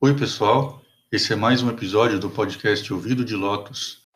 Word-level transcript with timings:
Oi, 0.00 0.16
pessoal. 0.16 0.80
Esse 1.10 1.32
é 1.32 1.36
mais 1.36 1.60
um 1.60 1.68
episódio 1.68 2.20
do 2.20 2.30
podcast 2.30 2.92
Ouvido 2.92 3.24
de 3.24 3.34
Lotus. 3.34 4.06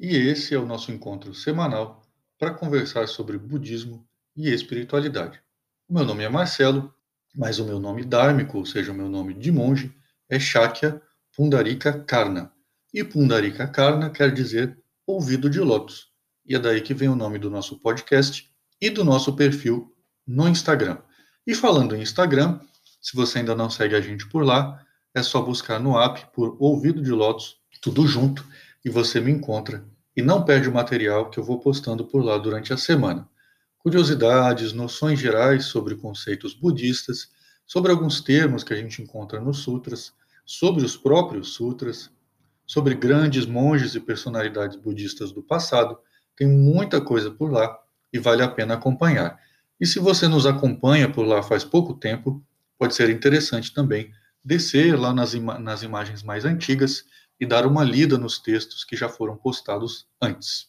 E 0.00 0.16
esse 0.16 0.52
é 0.52 0.58
o 0.58 0.66
nosso 0.66 0.90
encontro 0.90 1.32
semanal 1.32 2.02
para 2.36 2.52
conversar 2.52 3.06
sobre 3.06 3.38
budismo 3.38 4.04
e 4.36 4.52
espiritualidade. 4.52 5.40
O 5.88 5.94
meu 5.94 6.04
nome 6.04 6.24
é 6.24 6.28
Marcelo, 6.28 6.92
mas 7.36 7.60
o 7.60 7.64
meu 7.64 7.78
nome 7.78 8.04
dármico, 8.04 8.58
ou 8.58 8.66
seja, 8.66 8.90
o 8.90 8.96
meu 8.96 9.08
nome 9.08 9.32
de 9.32 9.52
monge, 9.52 9.94
é 10.28 10.40
Shakya 10.40 11.00
Pundarika 11.36 12.02
Karna. 12.02 12.52
E 12.92 13.04
Pundarika 13.04 13.68
Karna 13.68 14.10
quer 14.10 14.34
dizer 14.34 14.76
ouvido 15.06 15.48
de 15.48 15.60
lótus. 15.60 16.11
E 16.44 16.54
é 16.54 16.58
daí 16.58 16.80
que 16.80 16.94
vem 16.94 17.08
o 17.08 17.16
nome 17.16 17.38
do 17.38 17.48
nosso 17.48 17.78
podcast 17.78 18.50
e 18.80 18.90
do 18.90 19.04
nosso 19.04 19.34
perfil 19.34 19.94
no 20.26 20.48
Instagram. 20.48 20.98
E 21.46 21.54
falando 21.54 21.94
em 21.94 22.02
Instagram, 22.02 22.60
se 23.00 23.16
você 23.16 23.38
ainda 23.38 23.54
não 23.54 23.70
segue 23.70 23.94
a 23.94 24.00
gente 24.00 24.28
por 24.28 24.44
lá, 24.44 24.84
é 25.14 25.22
só 25.22 25.40
buscar 25.42 25.78
no 25.78 25.98
app 26.00 26.26
por 26.32 26.56
Ouvido 26.58 27.02
de 27.02 27.10
Lotus, 27.10 27.56
tudo 27.80 28.06
junto, 28.06 28.44
e 28.84 28.90
você 28.90 29.20
me 29.20 29.30
encontra. 29.30 29.84
E 30.16 30.22
não 30.22 30.44
perde 30.44 30.68
o 30.68 30.72
material 30.72 31.30
que 31.30 31.38
eu 31.38 31.44
vou 31.44 31.58
postando 31.58 32.04
por 32.04 32.24
lá 32.24 32.38
durante 32.38 32.72
a 32.72 32.76
semana. 32.76 33.28
Curiosidades, 33.78 34.72
noções 34.72 35.18
gerais 35.18 35.64
sobre 35.64 35.96
conceitos 35.96 36.54
budistas, 36.54 37.30
sobre 37.66 37.90
alguns 37.90 38.20
termos 38.20 38.62
que 38.62 38.72
a 38.72 38.76
gente 38.76 39.02
encontra 39.02 39.40
nos 39.40 39.58
sutras, 39.58 40.12
sobre 40.44 40.84
os 40.84 40.96
próprios 40.96 41.54
sutras, 41.54 42.10
sobre 42.66 42.94
grandes 42.94 43.46
monges 43.46 43.94
e 43.94 44.00
personalidades 44.00 44.76
budistas 44.76 45.32
do 45.32 45.42
passado 45.42 45.98
tem 46.36 46.46
muita 46.46 47.00
coisa 47.00 47.30
por 47.30 47.50
lá 47.50 47.78
e 48.12 48.18
vale 48.18 48.42
a 48.42 48.48
pena 48.48 48.74
acompanhar. 48.74 49.38
E 49.80 49.86
se 49.86 49.98
você 49.98 50.28
nos 50.28 50.46
acompanha 50.46 51.10
por 51.10 51.26
lá 51.26 51.42
faz 51.42 51.64
pouco 51.64 51.94
tempo, 51.94 52.44
pode 52.78 52.94
ser 52.94 53.10
interessante 53.10 53.72
também 53.72 54.12
descer 54.44 54.98
lá 54.98 55.12
nas, 55.12 55.34
nas 55.34 55.82
imagens 55.82 56.22
mais 56.22 56.44
antigas 56.44 57.04
e 57.38 57.46
dar 57.46 57.66
uma 57.66 57.84
lida 57.84 58.18
nos 58.18 58.38
textos 58.38 58.84
que 58.84 58.96
já 58.96 59.08
foram 59.08 59.36
postados 59.36 60.06
antes. 60.20 60.68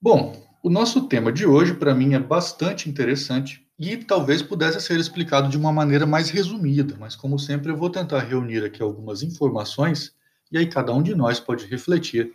Bom, 0.00 0.44
o 0.62 0.70
nosso 0.70 1.08
tema 1.08 1.32
de 1.32 1.46
hoje 1.46 1.74
para 1.74 1.94
mim 1.94 2.14
é 2.14 2.18
bastante 2.18 2.88
interessante 2.88 3.66
e 3.78 3.96
talvez 3.96 4.42
pudesse 4.42 4.80
ser 4.80 4.98
explicado 4.98 5.48
de 5.48 5.56
uma 5.56 5.72
maneira 5.72 6.06
mais 6.06 6.30
resumida, 6.30 6.96
mas 6.98 7.16
como 7.16 7.38
sempre 7.38 7.70
eu 7.70 7.76
vou 7.76 7.90
tentar 7.90 8.20
reunir 8.20 8.64
aqui 8.64 8.82
algumas 8.82 9.22
informações 9.22 10.14
e 10.50 10.58
aí 10.58 10.66
cada 10.66 10.92
um 10.92 11.02
de 11.02 11.14
nós 11.14 11.40
pode 11.40 11.66
refletir, 11.66 12.32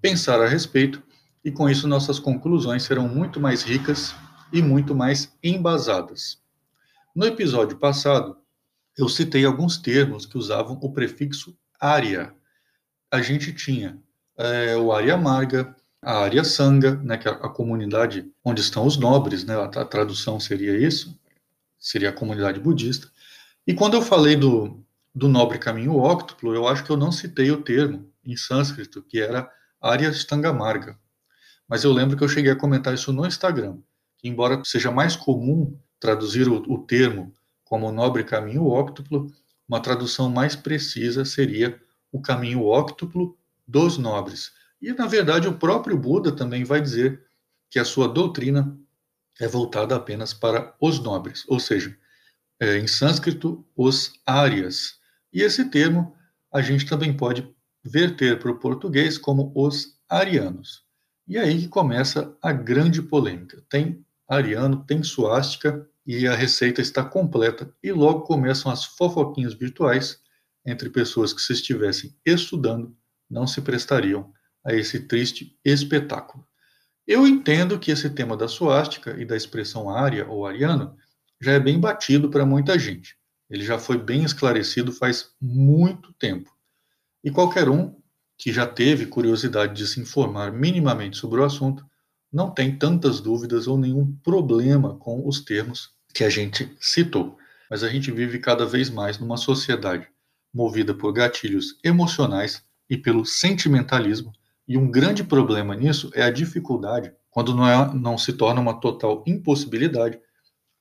pensar 0.00 0.40
a 0.40 0.48
respeito 0.48 1.02
e 1.44 1.50
com 1.50 1.68
isso 1.68 1.88
nossas 1.88 2.18
conclusões 2.18 2.82
serão 2.82 3.08
muito 3.08 3.40
mais 3.40 3.62
ricas 3.62 4.14
e 4.52 4.62
muito 4.62 4.94
mais 4.94 5.32
embasadas. 5.42 6.38
No 7.14 7.26
episódio 7.26 7.76
passado, 7.76 8.36
eu 8.96 9.08
citei 9.08 9.44
alguns 9.44 9.78
termos 9.78 10.26
que 10.26 10.36
usavam 10.36 10.78
o 10.82 10.92
prefixo 10.92 11.56
área. 11.80 12.34
A 13.10 13.22
gente 13.22 13.52
tinha 13.52 13.98
é, 14.36 14.76
o 14.76 14.92
área 14.92 15.14
amarga, 15.14 15.74
a 16.02 16.18
área 16.18 16.44
sanga, 16.44 16.96
né, 16.96 17.16
que 17.16 17.28
é 17.28 17.30
a 17.30 17.48
comunidade 17.48 18.30
onde 18.44 18.60
estão 18.60 18.86
os 18.86 18.96
nobres, 18.96 19.44
né, 19.44 19.54
a, 19.56 19.84
tradução 19.84 20.38
seria 20.38 20.76
isso, 20.76 21.18
seria 21.78 22.10
a 22.10 22.12
comunidade 22.12 22.60
budista. 22.60 23.10
E 23.66 23.74
quando 23.74 23.94
eu 23.94 24.02
falei 24.02 24.36
do, 24.36 24.84
do 25.14 25.28
nobre 25.28 25.58
caminho 25.58 25.96
óctuplo, 25.96 26.54
eu 26.54 26.66
acho 26.66 26.84
que 26.84 26.90
eu 26.90 26.96
não 26.96 27.12
citei 27.12 27.50
o 27.50 27.62
termo 27.62 28.10
em 28.24 28.36
sânscrito, 28.36 29.02
que 29.02 29.20
era 29.20 29.50
área 29.80 30.08
stangamarga. 30.10 30.98
Mas 31.68 31.84
eu 31.84 31.92
lembro 31.92 32.16
que 32.16 32.24
eu 32.24 32.28
cheguei 32.28 32.50
a 32.50 32.56
comentar 32.56 32.94
isso 32.94 33.12
no 33.12 33.26
Instagram, 33.26 33.78
que 34.16 34.28
embora 34.28 34.62
seja 34.64 34.90
mais 34.90 35.14
comum 35.14 35.78
traduzir 36.00 36.48
o, 36.48 36.56
o 36.72 36.78
termo 36.78 37.32
como 37.64 37.92
nobre 37.92 38.24
caminho 38.24 38.66
óctuplo, 38.66 39.30
uma 39.68 39.80
tradução 39.80 40.30
mais 40.30 40.56
precisa 40.56 41.24
seria 41.24 41.78
o 42.10 42.20
caminho 42.20 42.64
óctuplo 42.64 43.36
dos 43.66 43.98
nobres. 43.98 44.50
E, 44.80 44.92
na 44.92 45.06
verdade, 45.06 45.46
o 45.46 45.58
próprio 45.58 45.98
Buda 45.98 46.32
também 46.32 46.64
vai 46.64 46.80
dizer 46.80 47.22
que 47.68 47.78
a 47.78 47.84
sua 47.84 48.08
doutrina 48.08 48.74
é 49.38 49.46
voltada 49.46 49.94
apenas 49.94 50.32
para 50.32 50.74
os 50.80 50.98
nobres, 50.98 51.44
ou 51.46 51.60
seja, 51.60 51.94
é, 52.58 52.78
em 52.78 52.86
sânscrito, 52.86 53.64
os 53.76 54.12
árias. 54.24 54.98
E 55.32 55.42
esse 55.42 55.66
termo 55.66 56.16
a 56.52 56.62
gente 56.62 56.86
também 56.86 57.14
pode 57.14 57.48
verter 57.84 58.38
para 58.38 58.50
o 58.50 58.58
português 58.58 59.18
como 59.18 59.52
os 59.54 59.98
arianos. 60.08 60.87
E 61.28 61.36
aí 61.36 61.60
que 61.60 61.68
começa 61.68 62.34
a 62.40 62.52
grande 62.52 63.02
polêmica. 63.02 63.62
Tem 63.68 64.02
ariano, 64.26 64.82
tem 64.86 65.02
suástica 65.02 65.86
e 66.06 66.26
a 66.26 66.34
receita 66.34 66.80
está 66.80 67.04
completa. 67.04 67.70
E 67.82 67.92
logo 67.92 68.22
começam 68.22 68.72
as 68.72 68.86
fofoquinhas 68.86 69.52
virtuais 69.52 70.22
entre 70.64 70.88
pessoas 70.88 71.34
que, 71.34 71.42
se 71.42 71.52
estivessem 71.52 72.16
estudando, 72.24 72.96
não 73.30 73.46
se 73.46 73.60
prestariam 73.60 74.32
a 74.64 74.72
esse 74.72 75.00
triste 75.00 75.54
espetáculo. 75.62 76.46
Eu 77.06 77.26
entendo 77.26 77.78
que 77.78 77.90
esse 77.90 78.08
tema 78.08 78.34
da 78.34 78.48
suástica 78.48 79.14
e 79.18 79.24
da 79.26 79.36
expressão 79.36 79.90
área 79.90 80.26
ou 80.26 80.46
ariano 80.46 80.96
já 81.40 81.52
é 81.52 81.60
bem 81.60 81.78
batido 81.78 82.30
para 82.30 82.46
muita 82.46 82.78
gente. 82.78 83.16
Ele 83.50 83.64
já 83.64 83.78
foi 83.78 83.98
bem 83.98 84.24
esclarecido 84.24 84.92
faz 84.92 85.30
muito 85.40 86.12
tempo. 86.14 86.50
E 87.22 87.30
qualquer 87.30 87.68
um 87.68 87.94
que 88.38 88.52
já 88.52 88.66
teve 88.66 89.06
curiosidade 89.06 89.74
de 89.74 89.86
se 89.86 90.00
informar 90.00 90.52
minimamente 90.52 91.16
sobre 91.16 91.40
o 91.40 91.44
assunto, 91.44 91.84
não 92.32 92.50
tem 92.50 92.76
tantas 92.76 93.20
dúvidas 93.20 93.66
ou 93.66 93.76
nenhum 93.76 94.12
problema 94.22 94.96
com 94.96 95.26
os 95.26 95.40
termos 95.40 95.90
que 96.14 96.22
a 96.22 96.30
gente 96.30 96.70
citou. 96.80 97.36
Mas 97.68 97.82
a 97.82 97.88
gente 97.88 98.12
vive 98.12 98.38
cada 98.38 98.64
vez 98.64 98.88
mais 98.88 99.18
numa 99.18 99.36
sociedade 99.36 100.06
movida 100.54 100.94
por 100.94 101.12
gatilhos 101.12 101.78
emocionais 101.84 102.62
e 102.88 102.96
pelo 102.96 103.24
sentimentalismo, 103.24 104.32
e 104.66 104.76
um 104.76 104.90
grande 104.90 105.24
problema 105.24 105.74
nisso 105.74 106.10
é 106.14 106.22
a 106.22 106.30
dificuldade, 106.30 107.12
quando 107.30 107.54
não, 107.54 107.66
é, 107.66 107.94
não 107.94 108.18
se 108.18 108.32
torna 108.32 108.60
uma 108.60 108.80
total 108.80 109.22
impossibilidade, 109.26 110.18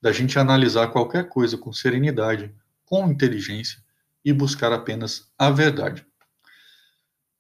da 0.01 0.12
gente 0.12 0.38
analisar 0.38 0.88
qualquer 0.88 1.28
coisa 1.28 1.57
com 1.57 1.74
serenidade, 1.74 2.53
com 2.85 3.09
inteligência 3.09 3.79
e 4.24 4.31
buscar 4.31 4.72
apenas 4.72 5.28
a 5.38 5.50
verdade. 5.50 6.06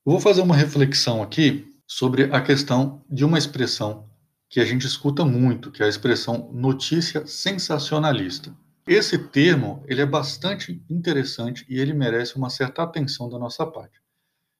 Eu 0.07 0.11
vou 0.11 0.21
fazer 0.21 0.39
uma 0.39 0.55
reflexão 0.55 1.21
aqui 1.21 1.67
sobre 1.85 2.33
a 2.33 2.39
questão 2.39 3.03
de 3.09 3.25
uma 3.25 3.37
expressão 3.37 4.09
que 4.49 4.61
a 4.61 4.63
gente 4.63 4.87
escuta 4.87 5.25
muito, 5.25 5.69
que 5.69 5.83
é 5.83 5.85
a 5.85 5.89
expressão 5.89 6.49
notícia 6.53 7.27
sensacionalista. 7.27 8.55
Esse 8.87 9.17
termo, 9.17 9.83
ele 9.85 9.99
é 9.99 10.05
bastante 10.05 10.81
interessante 10.89 11.65
e 11.67 11.77
ele 11.77 11.93
merece 11.93 12.37
uma 12.37 12.49
certa 12.49 12.83
atenção 12.83 13.29
da 13.29 13.37
nossa 13.37 13.65
parte. 13.65 13.99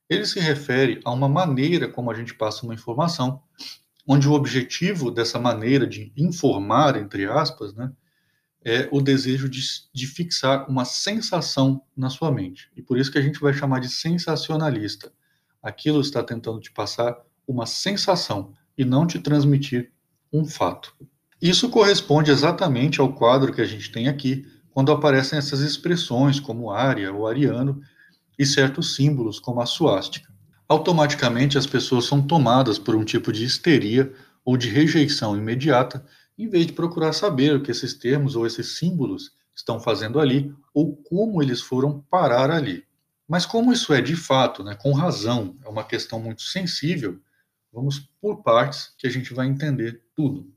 Ele 0.10 0.26
se 0.26 0.38
refere 0.38 1.00
a 1.06 1.14
uma 1.14 1.30
maneira 1.30 1.88
como 1.88 2.12
a 2.12 2.14
gente 2.14 2.34
passa 2.34 2.66
uma 2.66 2.74
informação, 2.74 3.42
onde 4.06 4.28
o 4.28 4.34
objetivo 4.34 5.10
dessa 5.10 5.40
maneira 5.40 5.88
de 5.88 6.12
informar, 6.18 6.98
entre 6.98 7.26
aspas, 7.26 7.74
né, 7.74 7.90
é 8.66 8.90
o 8.92 9.00
desejo 9.00 9.48
de, 9.48 9.62
de 9.94 10.08
fixar 10.08 10.70
uma 10.70 10.84
sensação 10.84 11.82
na 11.96 12.10
sua 12.10 12.34
mente. 12.34 12.70
E 12.76 12.82
por 12.82 12.98
isso 12.98 13.10
que 13.10 13.18
a 13.18 13.22
gente 13.22 13.40
vai 13.40 13.54
chamar 13.54 13.80
de 13.80 13.88
sensacionalista 13.88 15.10
aquilo 15.62 16.02
está 16.02 16.24
tentando 16.24 16.60
te 16.60 16.72
passar 16.72 17.18
uma 17.48 17.66
sensação 17.66 18.54
e 18.78 18.86
não 18.86 19.08
te 19.08 19.20
transmitir 19.20 19.92
um 20.32 20.46
fato. 20.46 20.94
Isso 21.42 21.70
corresponde 21.70 22.32
exatamente 22.32 23.00
ao 23.00 23.14
quadro 23.14 23.54
que 23.54 23.62
a 23.62 23.66
gente 23.66 23.92
tem 23.92 24.08
aqui, 24.08 24.46
quando 24.72 24.92
aparecem 24.92 25.38
essas 25.38 25.60
expressões 25.62 26.40
como 26.40 26.72
área 26.72 27.12
ou 27.12 27.28
ariano 27.28 27.82
e 28.38 28.46
certos 28.46 28.96
símbolos 28.96 29.40
como 29.40 29.62
a 29.62 29.66
suástica. 29.66 30.32
Automaticamente 30.68 31.58
as 31.58 31.66
pessoas 31.66 32.06
são 32.06 32.22
tomadas 32.22 32.78
por 32.78 32.96
um 32.96 33.04
tipo 33.04 33.32
de 33.32 33.44
histeria 33.44 34.12
ou 34.44 34.58
de 34.58 34.70
rejeição 34.70 35.36
imediata, 35.36 36.06
em 36.38 36.48
vez 36.48 36.68
de 36.68 36.74
procurar 36.74 37.14
saber 37.14 37.56
o 37.56 37.62
que 37.62 37.72
esses 37.72 37.94
termos 37.94 38.36
ou 38.36 38.46
esses 38.46 38.78
símbolos 38.78 39.32
estão 39.56 39.80
fazendo 39.80 40.20
ali 40.20 40.54
ou 40.74 40.96
como 40.96 41.42
eles 41.42 41.62
foram 41.62 42.04
parar 42.10 42.52
ali. 42.52 42.87
Mas 43.28 43.46
como 43.46 43.74
isso 43.74 43.94
é 43.94 44.02
de 44.02 44.16
fato, 44.16 44.64
né, 44.64 44.76
com 44.76 44.94
razão, 44.94 45.58
é 45.66 45.68
uma 45.68 45.84
questão 45.84 46.20
muito 46.20 46.42
sensível, 46.44 47.20
vamos 47.74 48.00
por 48.22 48.42
partes 48.42 48.94
que 48.98 49.06
a 49.06 49.10
gente 49.10 49.34
vai 49.34 49.48
entender 49.48 50.02
tudo. 50.16 50.50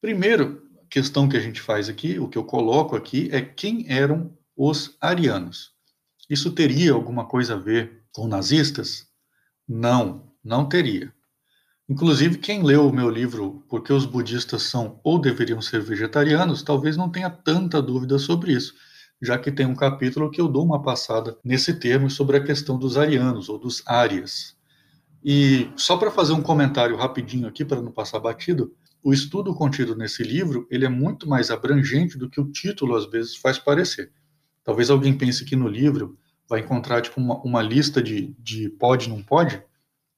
Primeiro, 0.00 0.68
questão 0.90 1.28
que 1.28 1.36
a 1.36 1.40
gente 1.40 1.60
faz 1.60 1.88
aqui, 1.88 2.18
o 2.18 2.28
que 2.28 2.36
eu 2.36 2.44
coloco 2.44 2.94
aqui 2.94 3.28
é 3.32 3.40
quem 3.40 3.86
eram 3.88 4.36
os 4.54 4.96
arianos. 5.00 5.72
Isso 6.28 6.52
teria 6.52 6.92
alguma 6.92 7.24
coisa 7.24 7.54
a 7.54 7.58
ver 7.58 8.04
com 8.12 8.28
nazistas? 8.28 9.06
Não, 9.66 10.30
não 10.44 10.68
teria. 10.68 11.12
Inclusive, 11.88 12.36
quem 12.36 12.62
leu 12.62 12.86
o 12.86 12.92
meu 12.92 13.08
livro 13.08 13.64
Por 13.66 13.82
que 13.82 13.92
os 13.94 14.04
budistas 14.04 14.64
são 14.64 15.00
ou 15.02 15.18
deveriam 15.18 15.62
ser 15.62 15.80
vegetarianos, 15.80 16.62
talvez 16.62 16.98
não 16.98 17.08
tenha 17.08 17.30
tanta 17.30 17.80
dúvida 17.80 18.18
sobre 18.18 18.52
isso 18.52 18.74
já 19.20 19.38
que 19.38 19.50
tem 19.50 19.66
um 19.66 19.74
capítulo 19.74 20.30
que 20.30 20.40
eu 20.40 20.48
dou 20.48 20.64
uma 20.64 20.80
passada 20.80 21.36
nesse 21.44 21.74
termo 21.74 22.08
sobre 22.10 22.36
a 22.36 22.44
questão 22.44 22.78
dos 22.78 22.96
arianos 22.96 23.48
ou 23.48 23.58
dos 23.58 23.82
árias. 23.86 24.56
E 25.24 25.70
só 25.76 25.96
para 25.96 26.10
fazer 26.10 26.32
um 26.32 26.42
comentário 26.42 26.96
rapidinho 26.96 27.48
aqui, 27.48 27.64
para 27.64 27.82
não 27.82 27.90
passar 27.90 28.20
batido, 28.20 28.72
o 29.02 29.12
estudo 29.12 29.54
contido 29.54 29.96
nesse 29.96 30.22
livro 30.22 30.66
ele 30.70 30.84
é 30.84 30.88
muito 30.88 31.28
mais 31.28 31.50
abrangente 31.50 32.16
do 32.16 32.28
que 32.28 32.40
o 32.40 32.50
título 32.50 32.96
às 32.96 33.06
vezes 33.06 33.36
faz 33.36 33.58
parecer. 33.58 34.12
Talvez 34.62 34.90
alguém 34.90 35.16
pense 35.16 35.44
que 35.44 35.56
no 35.56 35.68
livro 35.68 36.18
vai 36.48 36.60
encontrar 36.60 37.02
tipo, 37.02 37.20
uma, 37.20 37.40
uma 37.42 37.62
lista 37.62 38.02
de, 38.02 38.34
de 38.38 38.68
pode, 38.70 39.08
não 39.08 39.22
pode, 39.22 39.62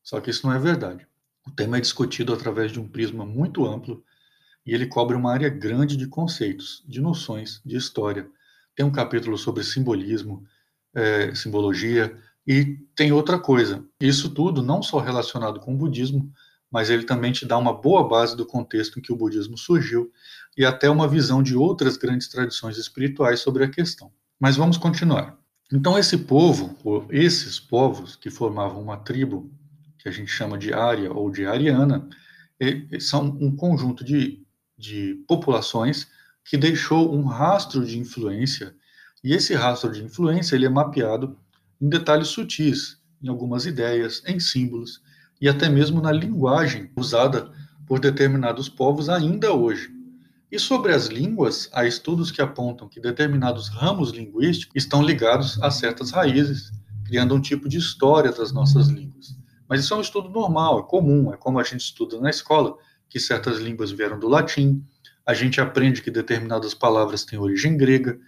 só 0.02 0.20
que 0.20 0.30
isso 0.30 0.46
não 0.46 0.54
é 0.54 0.58
verdade. 0.58 1.06
O 1.46 1.50
tema 1.50 1.78
é 1.78 1.80
discutido 1.80 2.32
através 2.32 2.70
de 2.70 2.78
um 2.78 2.88
prisma 2.88 3.24
muito 3.24 3.66
amplo 3.66 4.04
e 4.64 4.74
ele 4.74 4.86
cobre 4.86 5.16
uma 5.16 5.32
área 5.32 5.48
grande 5.48 5.96
de 5.96 6.06
conceitos, 6.06 6.84
de 6.86 7.00
noções, 7.00 7.60
de 7.64 7.76
história. 7.76 8.28
Tem 8.80 8.86
um 8.86 8.90
capítulo 8.90 9.36
sobre 9.36 9.62
simbolismo, 9.62 10.42
é, 10.94 11.34
simbologia, 11.34 12.16
e 12.46 12.78
tem 12.96 13.12
outra 13.12 13.38
coisa. 13.38 13.84
Isso 14.00 14.30
tudo 14.30 14.62
não 14.62 14.82
só 14.82 15.00
relacionado 15.00 15.60
com 15.60 15.74
o 15.74 15.76
budismo, 15.76 16.32
mas 16.70 16.88
ele 16.88 17.02
também 17.02 17.30
te 17.30 17.44
dá 17.44 17.58
uma 17.58 17.74
boa 17.74 18.08
base 18.08 18.34
do 18.34 18.46
contexto 18.46 18.98
em 18.98 19.02
que 19.02 19.12
o 19.12 19.16
budismo 19.16 19.58
surgiu 19.58 20.10
e 20.56 20.64
até 20.64 20.88
uma 20.88 21.06
visão 21.06 21.42
de 21.42 21.54
outras 21.54 21.98
grandes 21.98 22.26
tradições 22.28 22.78
espirituais 22.78 23.40
sobre 23.40 23.64
a 23.64 23.68
questão. 23.68 24.10
Mas 24.40 24.56
vamos 24.56 24.78
continuar. 24.78 25.38
Então, 25.70 25.98
esse 25.98 26.16
povo, 26.16 26.74
ou 26.82 27.06
esses 27.10 27.60
povos 27.60 28.16
que 28.16 28.30
formavam 28.30 28.80
uma 28.80 28.96
tribo 28.96 29.52
que 29.98 30.08
a 30.08 30.10
gente 30.10 30.30
chama 30.30 30.56
de 30.56 30.72
área 30.72 31.12
ou 31.12 31.30
de 31.30 31.44
ariana, 31.44 32.08
são 32.98 33.26
um 33.42 33.54
conjunto 33.54 34.02
de, 34.02 34.42
de 34.78 35.22
populações 35.28 36.08
que 36.44 36.56
deixou 36.56 37.14
um 37.14 37.24
rastro 37.24 37.84
de 37.84 37.98
influência, 37.98 38.74
e 39.22 39.32
esse 39.32 39.54
rastro 39.54 39.92
de 39.92 40.02
influência 40.02 40.54
ele 40.54 40.66
é 40.66 40.70
mapeado 40.70 41.36
em 41.80 41.88
detalhes 41.88 42.28
sutis, 42.28 42.98
em 43.22 43.28
algumas 43.28 43.66
ideias, 43.66 44.22
em 44.26 44.40
símbolos 44.40 45.00
e 45.40 45.48
até 45.48 45.68
mesmo 45.68 46.00
na 46.00 46.12
linguagem 46.12 46.90
usada 46.96 47.50
por 47.86 47.98
determinados 47.98 48.68
povos 48.68 49.08
ainda 49.08 49.52
hoje. 49.52 49.90
E 50.50 50.58
sobre 50.58 50.92
as 50.92 51.06
línguas, 51.06 51.68
há 51.72 51.86
estudos 51.86 52.30
que 52.30 52.42
apontam 52.42 52.88
que 52.88 53.00
determinados 53.00 53.68
ramos 53.68 54.10
linguísticos 54.10 54.74
estão 54.76 55.02
ligados 55.02 55.62
a 55.62 55.70
certas 55.70 56.10
raízes, 56.10 56.72
criando 57.06 57.34
um 57.34 57.40
tipo 57.40 57.68
de 57.68 57.78
história 57.78 58.32
das 58.32 58.52
nossas 58.52 58.88
línguas. 58.88 59.36
Mas 59.68 59.80
isso 59.80 59.94
é 59.94 59.96
um 59.96 60.00
estudo 60.00 60.28
normal, 60.28 60.80
é 60.80 60.82
comum, 60.82 61.32
é 61.32 61.36
como 61.36 61.60
a 61.60 61.62
gente 61.62 61.82
estuda 61.82 62.20
na 62.20 62.30
escola, 62.30 62.76
que 63.08 63.20
certas 63.20 63.58
línguas 63.58 63.92
vieram 63.92 64.18
do 64.18 64.28
latim, 64.28 64.84
a 65.26 65.34
gente 65.34 65.60
aprende 65.60 66.02
que 66.02 66.10
determinadas 66.10 66.74
palavras 66.74 67.24
têm 67.24 67.38
origem 67.38 67.76
grega, 67.76 68.18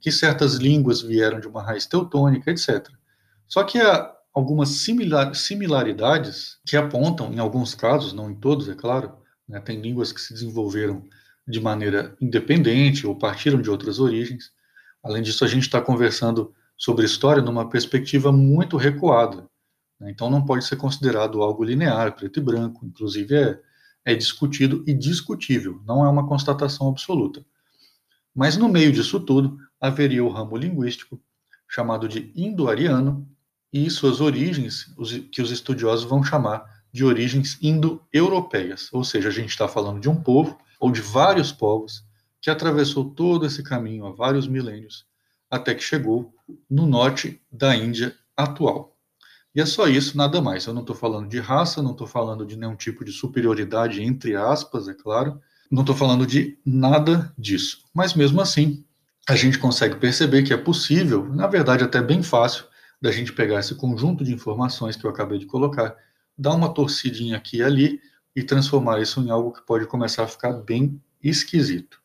que 0.00 0.10
certas 0.10 0.54
línguas 0.54 1.00
vieram 1.00 1.40
de 1.40 1.46
uma 1.46 1.62
raiz 1.62 1.86
teutônica, 1.86 2.50
etc. 2.50 2.88
Só 3.46 3.64
que 3.64 3.78
há 3.78 4.12
algumas 4.32 4.70
similar, 4.70 5.34
similaridades 5.34 6.58
que 6.66 6.76
apontam, 6.76 7.32
em 7.32 7.38
alguns 7.38 7.74
casos, 7.74 8.12
não 8.12 8.30
em 8.30 8.34
todos, 8.34 8.68
é 8.68 8.74
claro, 8.74 9.16
né, 9.48 9.60
tem 9.60 9.80
línguas 9.80 10.12
que 10.12 10.20
se 10.20 10.32
desenvolveram 10.32 11.04
de 11.46 11.60
maneira 11.60 12.16
independente 12.20 13.06
ou 13.06 13.16
partiram 13.16 13.60
de 13.60 13.70
outras 13.70 13.98
origens. 13.98 14.50
Além 15.02 15.22
disso, 15.22 15.44
a 15.44 15.48
gente 15.48 15.64
está 15.64 15.80
conversando 15.80 16.54
sobre 16.76 17.04
história 17.04 17.42
numa 17.42 17.68
perspectiva 17.68 18.32
muito 18.32 18.76
recuada. 18.76 19.46
Né, 20.00 20.10
então, 20.10 20.30
não 20.30 20.44
pode 20.44 20.64
ser 20.64 20.76
considerado 20.76 21.42
algo 21.42 21.64
linear, 21.64 22.14
preto 22.14 22.38
e 22.40 22.42
branco. 22.42 22.86
Inclusive, 22.86 23.34
é, 23.34 23.60
é 24.04 24.14
discutido 24.14 24.82
e 24.86 24.92
discutível, 24.92 25.80
não 25.86 26.04
é 26.04 26.08
uma 26.08 26.26
constatação 26.26 26.88
absoluta. 26.88 27.44
Mas, 28.34 28.56
no 28.56 28.68
meio 28.68 28.92
disso 28.92 29.20
tudo, 29.20 29.58
haveria 29.80 30.24
o 30.24 30.28
ramo 30.28 30.56
linguístico, 30.56 31.20
chamado 31.68 32.08
de 32.08 32.32
indo-ariano, 32.34 33.28
e 33.72 33.88
suas 33.88 34.20
origens, 34.20 34.94
que 35.30 35.40
os 35.40 35.50
estudiosos 35.50 36.04
vão 36.04 36.22
chamar 36.22 36.64
de 36.92 37.04
origens 37.04 37.56
indo-europeias, 37.62 38.90
ou 38.92 39.02
seja, 39.02 39.28
a 39.28 39.32
gente 39.32 39.48
está 39.48 39.66
falando 39.66 39.98
de 39.98 40.10
um 40.10 40.16
povo 40.16 40.58
ou 40.78 40.92
de 40.92 41.00
vários 41.00 41.50
povos 41.50 42.04
que 42.40 42.50
atravessou 42.50 43.08
todo 43.08 43.46
esse 43.46 43.62
caminho 43.62 44.04
há 44.04 44.12
vários 44.12 44.46
milênios 44.46 45.06
até 45.50 45.74
que 45.74 45.82
chegou 45.82 46.34
no 46.68 46.86
norte 46.86 47.40
da 47.50 47.74
Índia 47.76 48.14
atual. 48.36 48.91
E 49.54 49.60
é 49.60 49.66
só 49.66 49.86
isso, 49.86 50.16
nada 50.16 50.40
mais. 50.40 50.64
Eu 50.64 50.72
não 50.72 50.80
estou 50.80 50.96
falando 50.96 51.28
de 51.28 51.38
raça, 51.38 51.82
não 51.82 51.92
estou 51.92 52.06
falando 52.06 52.46
de 52.46 52.56
nenhum 52.56 52.74
tipo 52.74 53.04
de 53.04 53.12
superioridade, 53.12 54.02
entre 54.02 54.34
aspas, 54.34 54.88
é 54.88 54.94
claro. 54.94 55.40
Não 55.70 55.82
estou 55.82 55.94
falando 55.94 56.26
de 56.26 56.58
nada 56.64 57.32
disso. 57.36 57.84
Mas 57.94 58.14
mesmo 58.14 58.40
assim, 58.40 58.84
a 59.28 59.36
gente 59.36 59.58
consegue 59.58 59.96
perceber 59.96 60.42
que 60.42 60.54
é 60.54 60.56
possível, 60.56 61.28
na 61.28 61.46
verdade, 61.46 61.84
até 61.84 62.00
bem 62.00 62.22
fácil, 62.22 62.64
da 63.00 63.10
gente 63.10 63.32
pegar 63.32 63.60
esse 63.60 63.74
conjunto 63.74 64.24
de 64.24 64.32
informações 64.32 64.96
que 64.96 65.04
eu 65.04 65.10
acabei 65.10 65.38
de 65.38 65.46
colocar, 65.46 65.96
dar 66.38 66.54
uma 66.54 66.72
torcidinha 66.72 67.36
aqui 67.36 67.58
e 67.58 67.62
ali 67.62 68.00
e 68.34 68.42
transformar 68.42 69.00
isso 69.02 69.20
em 69.20 69.30
algo 69.30 69.52
que 69.52 69.60
pode 69.66 69.86
começar 69.86 70.24
a 70.24 70.28
ficar 70.28 70.52
bem 70.52 71.00
esquisito. 71.22 72.00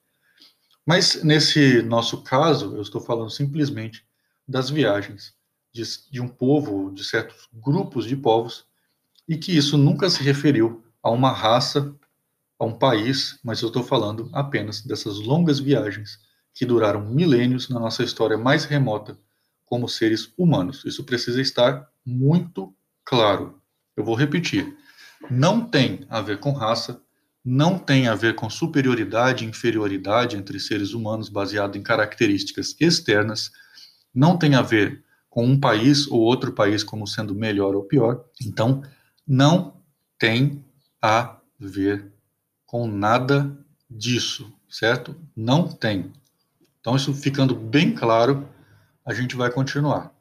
Mas 0.86 1.24
nesse 1.24 1.82
nosso 1.84 2.24
caso, 2.24 2.76
eu 2.76 2.82
estou 2.82 3.00
falando 3.00 3.30
simplesmente 3.30 4.06
das 4.48 4.70
viagens 4.70 5.37
de, 5.78 6.12
de 6.12 6.20
um 6.20 6.28
povo, 6.28 6.92
de 6.92 7.04
certos 7.04 7.48
grupos 7.54 8.06
de 8.06 8.16
povos, 8.16 8.66
e 9.28 9.38
que 9.38 9.56
isso 9.56 9.78
nunca 9.78 10.10
se 10.10 10.24
referiu 10.24 10.84
a 11.04 11.10
uma 11.12 11.32
raça, 11.32 11.96
a 12.60 12.66
um 12.66 12.74
país, 12.74 13.40
mas 13.44 13.62
eu 13.62 13.68
estou 13.68 13.84
falando 13.84 14.30
apenas 14.34 14.82
dessas 14.82 15.20
longas 15.20 15.60
viagens 15.60 16.20
que 16.54 16.66
duraram 16.66 17.06
milênios 17.06 17.70
na 17.70 17.80
nossa 17.80 18.04
história 18.04 18.38
mais 18.38 18.66
remota 18.66 19.18
como 19.66 19.88
seres 19.88 20.34
humanos. 20.38 20.84
Isso 20.86 21.04
precisa 21.04 21.40
estar 21.40 21.88
muito 22.04 22.74
claro. 23.06 23.62
Eu 23.96 24.04
vou 24.04 24.16
repetir. 24.16 24.76
Não 25.30 25.62
tem 25.62 26.06
a 26.10 26.22
ver 26.22 26.40
com 26.40 26.52
raça, 26.52 27.00
não 27.44 27.78
tem 27.78 28.08
a 28.08 28.16
ver 28.16 28.34
com 28.34 28.50
superioridade 28.50 29.46
e 29.46 29.48
inferioridade 29.48 30.36
entre 30.36 30.60
seres 30.60 30.94
humanos 30.94 31.30
baseado 31.30 31.78
em 31.78 31.84
características 31.84 32.76
externas, 32.80 33.52
não 34.14 34.38
tem 34.38 34.56
a 34.56 34.62
ver 34.62 35.04
com 35.38 35.46
um 35.46 35.60
país 35.60 36.08
ou 36.08 36.20
outro 36.22 36.52
país 36.52 36.84
como 36.84 37.06
sendo 37.06 37.36
melhor 37.36 37.76
ou 37.76 37.84
pior. 37.84 38.26
Então, 38.44 38.82
não 39.28 39.80
tem 40.18 40.66
a 41.00 41.38
ver 41.60 42.12
com 42.66 42.88
nada 42.88 43.56
disso, 43.88 44.52
certo? 44.68 45.16
Não 45.36 45.68
tem. 45.68 46.12
Então, 46.80 46.96
isso 46.96 47.14
ficando 47.14 47.54
bem 47.54 47.94
claro, 47.94 48.50
a 49.06 49.14
gente 49.14 49.36
vai 49.36 49.52
continuar. 49.52 50.12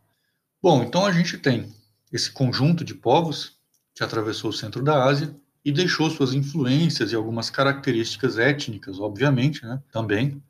Bom, 0.62 0.82
então 0.82 1.06
a 1.06 1.12
gente 1.12 1.38
tem 1.38 1.72
esse 2.12 2.30
conjunto 2.30 2.84
de 2.84 2.94
povos 2.94 3.56
que 3.94 4.04
atravessou 4.04 4.50
o 4.50 4.52
centro 4.52 4.82
da 4.82 5.02
Ásia 5.02 5.34
e 5.64 5.72
deixou 5.72 6.10
suas 6.10 6.34
influências 6.34 7.10
e 7.10 7.16
algumas 7.16 7.48
características 7.48 8.38
étnicas, 8.38 9.00
obviamente, 9.00 9.64
né, 9.64 9.82
também, 9.90 10.42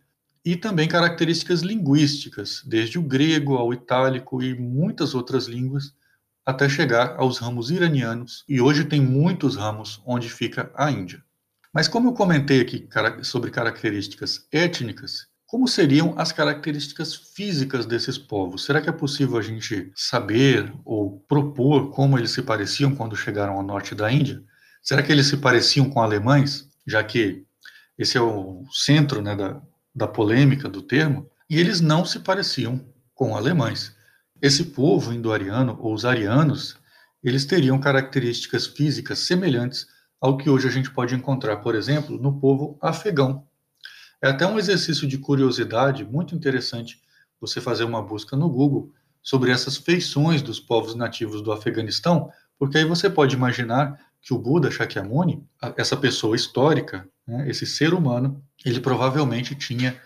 e 0.47 0.55
também 0.55 0.87
características 0.87 1.63
linguísticas, 1.63 2.63
desde 2.65 3.01
o 3.01 3.03
grego 3.03 3.57
ao 3.57 3.75
itálico 3.75 4.41
e 4.41 4.55
muitas 4.55 5.13
outras 5.13 5.47
línguas, 5.47 5.93
até 6.47 6.69
chegar 6.69 7.17
aos 7.19 7.39
ramos 7.39 7.73
iranianos, 7.73 8.45
e 8.49 8.61
hoje 8.61 8.85
tem 8.85 9.01
muitos 9.01 9.57
ramos 9.57 10.01
onde 10.07 10.31
fica 10.31 10.71
a 10.77 10.89
Índia. 10.89 11.21
Mas 11.75 11.89
como 11.89 12.11
eu 12.11 12.13
comentei 12.13 12.61
aqui 12.61 12.89
sobre 13.25 13.51
características 13.51 14.47
étnicas, 14.53 15.27
como 15.47 15.67
seriam 15.67 16.15
as 16.17 16.31
características 16.31 17.13
físicas 17.35 17.85
desses 17.85 18.17
povos? 18.17 18.65
Será 18.65 18.81
que 18.81 18.89
é 18.89 18.93
possível 18.93 19.39
a 19.39 19.43
gente 19.43 19.91
saber 19.97 20.73
ou 20.85 21.19
propor 21.27 21.91
como 21.91 22.17
eles 22.17 22.31
se 22.31 22.43
pareciam 22.43 22.95
quando 22.95 23.17
chegaram 23.17 23.55
ao 23.55 23.65
norte 23.65 23.97
da 23.97 24.13
Índia? 24.13 24.41
Será 24.81 25.03
que 25.03 25.11
eles 25.11 25.27
se 25.27 25.39
pareciam 25.39 25.91
com 25.91 26.01
alemães, 26.01 26.69
já 26.87 27.03
que 27.03 27.45
esse 27.99 28.17
é 28.17 28.21
o 28.21 28.65
centro 28.71 29.21
né, 29.21 29.35
da, 29.35 29.61
da 29.97 30.07
polêmica 30.07 30.69
do 30.69 30.83
termo? 30.83 31.29
E 31.51 31.59
eles 31.59 31.81
não 31.81 32.05
se 32.05 32.21
pareciam 32.21 32.85
com 33.15 33.35
alemães. 33.35 33.97
Esse 34.41 34.67
povo 34.67 35.13
indo-ariano, 35.13 35.77
ou 35.81 35.93
os 35.95 36.05
arianos, 36.05 36.77
eles 37.25 37.45
teriam 37.45 37.81
características 37.81 38.67
físicas 38.67 39.21
semelhantes 39.21 39.87
ao 40.21 40.37
que 40.37 40.49
hoje 40.49 40.69
a 40.69 40.71
gente 40.71 40.91
pode 40.91 41.15
encontrar, 41.15 41.57
por 41.57 41.75
exemplo, 41.75 42.19
no 42.19 42.39
povo 42.39 42.79
afegão, 42.81 43.47
é 44.23 44.29
até 44.29 44.47
um 44.47 44.59
exercício 44.59 45.07
de 45.07 45.19
curiosidade 45.19 46.05
muito 46.05 46.35
interessante 46.35 47.03
você 47.41 47.61
fazer 47.61 47.85
uma 47.85 48.03
busca 48.03 48.35
no 48.37 48.49
Google 48.49 48.91
sobre 49.23 49.51
essas 49.51 49.77
feições 49.77 50.41
dos 50.41 50.59
povos 50.59 50.95
nativos 50.95 51.43
do 51.43 51.53
Afeganistão, 51.53 52.31
porque 52.59 52.79
aí 52.79 52.85
você 52.85 53.11
pode 53.11 53.37
imaginar 53.37 54.06
que 54.27 54.35
o 54.35 54.39
Buda 54.39 54.73
Shakyamuni, 54.73 55.47
essa 55.77 55.97
pessoa 55.97 56.35
histórica, 56.35 57.09
né, 57.25 57.49
esse 57.49 57.65
ser 57.65 57.95
humano, 57.95 58.43
ele 58.65 58.81
provavelmente 58.81 59.55
tinha 59.55 59.97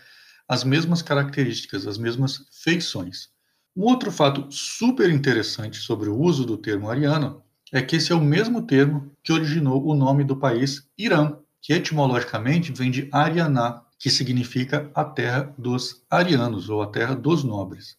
as 0.46 0.62
mesmas 0.62 1.00
características, 1.00 1.86
as 1.86 1.96
mesmas 1.96 2.44
feições. 2.52 3.30
Um 3.74 3.84
outro 3.84 4.12
fato 4.12 4.46
super 4.50 5.08
interessante 5.08 5.78
sobre 5.78 6.10
o 6.10 6.18
uso 6.18 6.44
do 6.44 6.58
termo 6.58 6.90
ariano 6.90 7.42
é 7.72 7.80
que 7.80 7.96
esse 7.96 8.12
é 8.12 8.14
o 8.14 8.20
mesmo 8.20 8.60
termo 8.60 9.10
que 9.24 9.32
originou 9.32 9.86
o 9.86 9.94
nome 9.94 10.22
do 10.22 10.36
país 10.36 10.86
Irã, 10.98 11.38
que 11.62 11.72
etimologicamente 11.72 12.72
vem 12.72 12.90
de 12.90 13.08
Arianá, 13.10 13.82
que 13.98 14.10
significa 14.10 14.90
a 14.94 15.02
terra 15.02 15.54
dos 15.56 16.04
arianos 16.10 16.68
ou 16.68 16.82
a 16.82 16.88
terra 16.88 17.14
dos 17.14 17.42
nobres. 17.42 17.96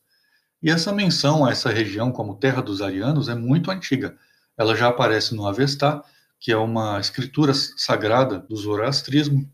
E 0.62 0.70
essa 0.70 0.94
menção 0.94 1.44
a 1.44 1.50
essa 1.50 1.72
região 1.72 2.12
como 2.12 2.36
terra 2.36 2.62
dos 2.62 2.80
arianos 2.80 3.28
é 3.28 3.34
muito 3.34 3.72
antiga. 3.72 4.16
Ela 4.62 4.76
já 4.76 4.88
aparece 4.88 5.36
no 5.36 5.48
Avestá, 5.48 6.04
que 6.40 6.52
é 6.52 6.58
uma 6.58 7.00
escritura 7.00 7.54
sagrada 7.54 8.40
do 8.40 8.56
zoroastrismo, 8.56 9.50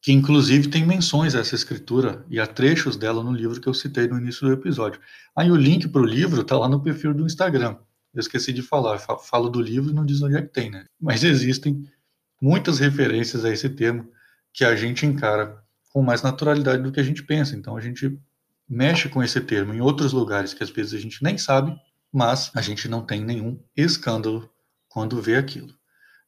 que 0.00 0.12
inclusive 0.12 0.68
tem 0.68 0.86
menções 0.86 1.34
a 1.34 1.40
essa 1.40 1.54
escritura 1.54 2.24
e 2.28 2.38
a 2.38 2.46
trechos 2.46 2.96
dela 2.96 3.22
no 3.22 3.32
livro 3.32 3.60
que 3.60 3.68
eu 3.68 3.74
citei 3.74 4.06
no 4.06 4.18
início 4.18 4.46
do 4.46 4.52
episódio. 4.52 5.00
Aí 5.34 5.50
o 5.50 5.56
link 5.56 5.88
para 5.88 6.00
o 6.00 6.06
livro 6.06 6.42
está 6.42 6.56
lá 6.56 6.68
no 6.68 6.82
perfil 6.82 7.12
do 7.12 7.26
Instagram. 7.26 7.76
Eu 8.14 8.20
esqueci 8.20 8.52
de 8.52 8.62
falar, 8.62 8.98
falo 8.98 9.48
do 9.48 9.60
livro 9.60 9.90
e 9.90 9.94
não 9.94 10.06
diz 10.06 10.22
onde 10.22 10.36
é 10.36 10.42
que 10.42 10.48
tem, 10.48 10.70
né? 10.70 10.84
Mas 11.00 11.24
existem 11.24 11.84
muitas 12.40 12.78
referências 12.78 13.44
a 13.44 13.50
esse 13.50 13.68
termo 13.68 14.08
que 14.52 14.64
a 14.64 14.76
gente 14.76 15.04
encara 15.04 15.62
com 15.92 16.02
mais 16.02 16.22
naturalidade 16.22 16.82
do 16.82 16.92
que 16.92 17.00
a 17.00 17.02
gente 17.02 17.22
pensa. 17.22 17.56
Então 17.56 17.76
a 17.76 17.80
gente 17.80 18.18
mexe 18.68 19.08
com 19.08 19.22
esse 19.22 19.40
termo 19.40 19.74
em 19.74 19.80
outros 19.80 20.12
lugares 20.12 20.54
que 20.54 20.62
às 20.62 20.70
vezes 20.70 20.94
a 20.94 20.98
gente 20.98 21.22
nem 21.22 21.36
sabe, 21.36 21.76
mas 22.12 22.50
a 22.54 22.60
gente 22.60 22.88
não 22.88 23.02
tem 23.02 23.20
nenhum 23.24 23.60
escândalo 23.76 24.50
quando 24.88 25.20
vê 25.20 25.36
aquilo. 25.36 25.74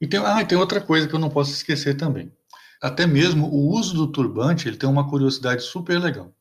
E 0.01 0.07
tem, 0.07 0.21
ah, 0.21 0.45
tem 0.45 0.57
outra 0.57 0.81
coisa 0.81 1.09
que 1.09 1.15
eu 1.15 1.19
não 1.19 1.31
posso 1.31 1.51
esquecer 1.51 1.97
também. 1.97 2.33
Até 2.81 3.07
mesmo 3.07 3.47
o 3.49 3.71
uso 3.71 3.95
do 3.95 4.07
turbante 4.07 4.69
ele 4.69 4.77
tem 4.77 4.89
uma 4.89 5.09
curiosidade 5.09 5.63
super 5.63 5.99
legal. 5.99 6.33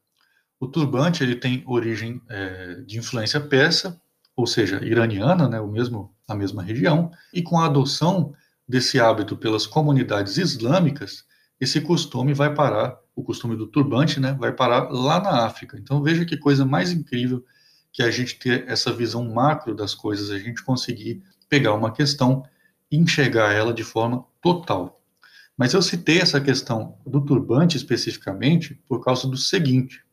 O 0.59 0.67
turbante 0.67 1.23
ele 1.23 1.35
tem 1.35 1.63
origem 1.65 2.21
é, 2.29 2.81
de 2.85 2.97
influência 2.97 3.39
persa, 3.39 3.99
ou 4.35 4.45
seja, 4.45 4.83
iraniana, 4.83 5.47
né, 5.47 5.59
o 5.59 5.67
mesmo, 5.67 6.13
a 6.27 6.35
mesma 6.35 6.61
região, 6.61 7.11
e 7.33 7.41
com 7.41 7.59
a 7.59 7.65
adoção 7.65 8.33
desse 8.67 8.99
hábito 8.99 9.35
pelas 9.35 9.65
comunidades 9.65 10.37
islâmicas, 10.37 11.23
esse 11.59 11.81
costume 11.81 12.33
vai 12.33 12.53
parar, 12.53 12.99
o 13.15 13.23
costume 13.23 13.55
do 13.55 13.65
turbante, 13.65 14.19
né, 14.19 14.33
vai 14.33 14.51
parar 14.51 14.89
lá 14.91 15.19
na 15.19 15.45
África. 15.45 15.77
Então 15.77 16.03
veja 16.03 16.25
que 16.25 16.37
coisa 16.37 16.65
mais 16.65 16.91
incrível 16.91 17.43
que 17.91 18.03
a 18.03 18.11
gente 18.11 18.37
ter 18.37 18.67
essa 18.67 18.91
visão 18.91 19.23
macro 19.23 19.73
das 19.73 19.95
coisas, 19.95 20.29
a 20.29 20.37
gente 20.37 20.63
conseguir 20.63 21.23
pegar 21.49 21.73
uma 21.73 21.91
questão 21.91 22.43
e 22.91 22.97
enxergar 22.97 23.51
ela 23.53 23.73
de 23.73 23.83
forma 23.83 24.25
total. 24.41 25.01
Mas 25.57 25.73
eu 25.73 25.81
citei 25.81 26.19
essa 26.19 26.39
questão 26.39 26.97
do 27.05 27.19
turbante 27.19 27.77
especificamente 27.77 28.75
por 28.87 29.03
causa 29.03 29.27
do 29.27 29.35
seguinte: 29.35 30.03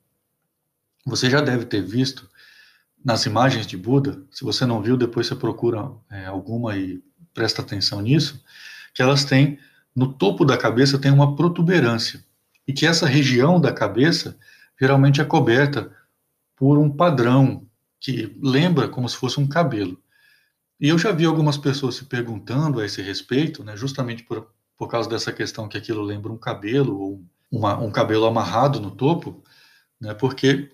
você 1.05 1.29
já 1.29 1.41
deve 1.41 1.67
ter 1.67 1.83
visto 1.83 2.29
nas 3.05 3.27
imagens 3.27 3.67
de 3.67 3.77
Buda, 3.77 4.23
se 4.31 4.43
você 4.43 4.65
não 4.65 4.81
viu, 4.81 4.97
depois 4.97 5.27
você 5.27 5.35
procura 5.35 5.91
é, 6.11 6.25
alguma 6.25 6.75
e 6.77 7.03
presta 7.35 7.61
atenção 7.61 8.01
nisso, 8.01 8.43
que 8.95 9.03
elas 9.03 9.25
têm, 9.25 9.59
no 9.95 10.11
topo 10.11 10.45
da 10.45 10.57
cabeça 10.57 10.99
tem 10.99 11.11
uma 11.11 11.37
protuberância, 11.37 12.25
e 12.67 12.73
que 12.73 12.87
essa 12.87 13.07
região 13.07 13.61
da 13.61 13.71
cabeça 13.71 14.39
geralmente 14.81 15.21
é 15.21 15.25
coberta 15.25 15.93
por 16.57 16.79
um 16.79 16.91
padrão 16.91 17.67
que 18.01 18.37
lembra 18.41 18.89
como 18.89 19.09
se 19.09 19.17
fosse 19.17 19.41
um 19.41 19.47
cabelo. 19.47 20.01
E 20.81 20.89
eu 20.89 20.99
já 20.99 21.13
vi 21.13 21.25
algumas 21.25 21.57
pessoas 21.57 21.95
se 21.95 22.05
perguntando 22.05 22.81
a 22.81 22.85
esse 22.85 23.01
respeito, 23.01 23.65
né, 23.65 23.77
justamente 23.77 24.23
por, 24.23 24.53
por 24.77 24.89
causa 24.89 25.09
dessa 25.09 25.33
questão 25.33 25.69
que 25.69 25.79
aquilo 25.79 26.03
lembra 26.03 26.33
um 26.33 26.37
cabelo, 26.37 26.99
ou 26.99 27.25
uma, 27.51 27.79
um 27.79 27.91
cabelo 27.91 28.27
amarrado 28.27 28.81
no 28.81 28.91
topo, 28.91 29.43
né, 30.01 30.13
porque 30.15 30.71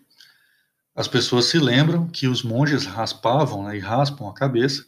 as 0.94 1.06
pessoas 1.06 1.44
se 1.46 1.58
lembram 1.58 2.08
que 2.08 2.26
os 2.26 2.42
monges 2.42 2.84
raspavam 2.86 3.64
né, 3.64 3.76
e 3.76 3.80
raspam 3.80 4.28
a 4.28 4.34
cabeça, 4.34 4.84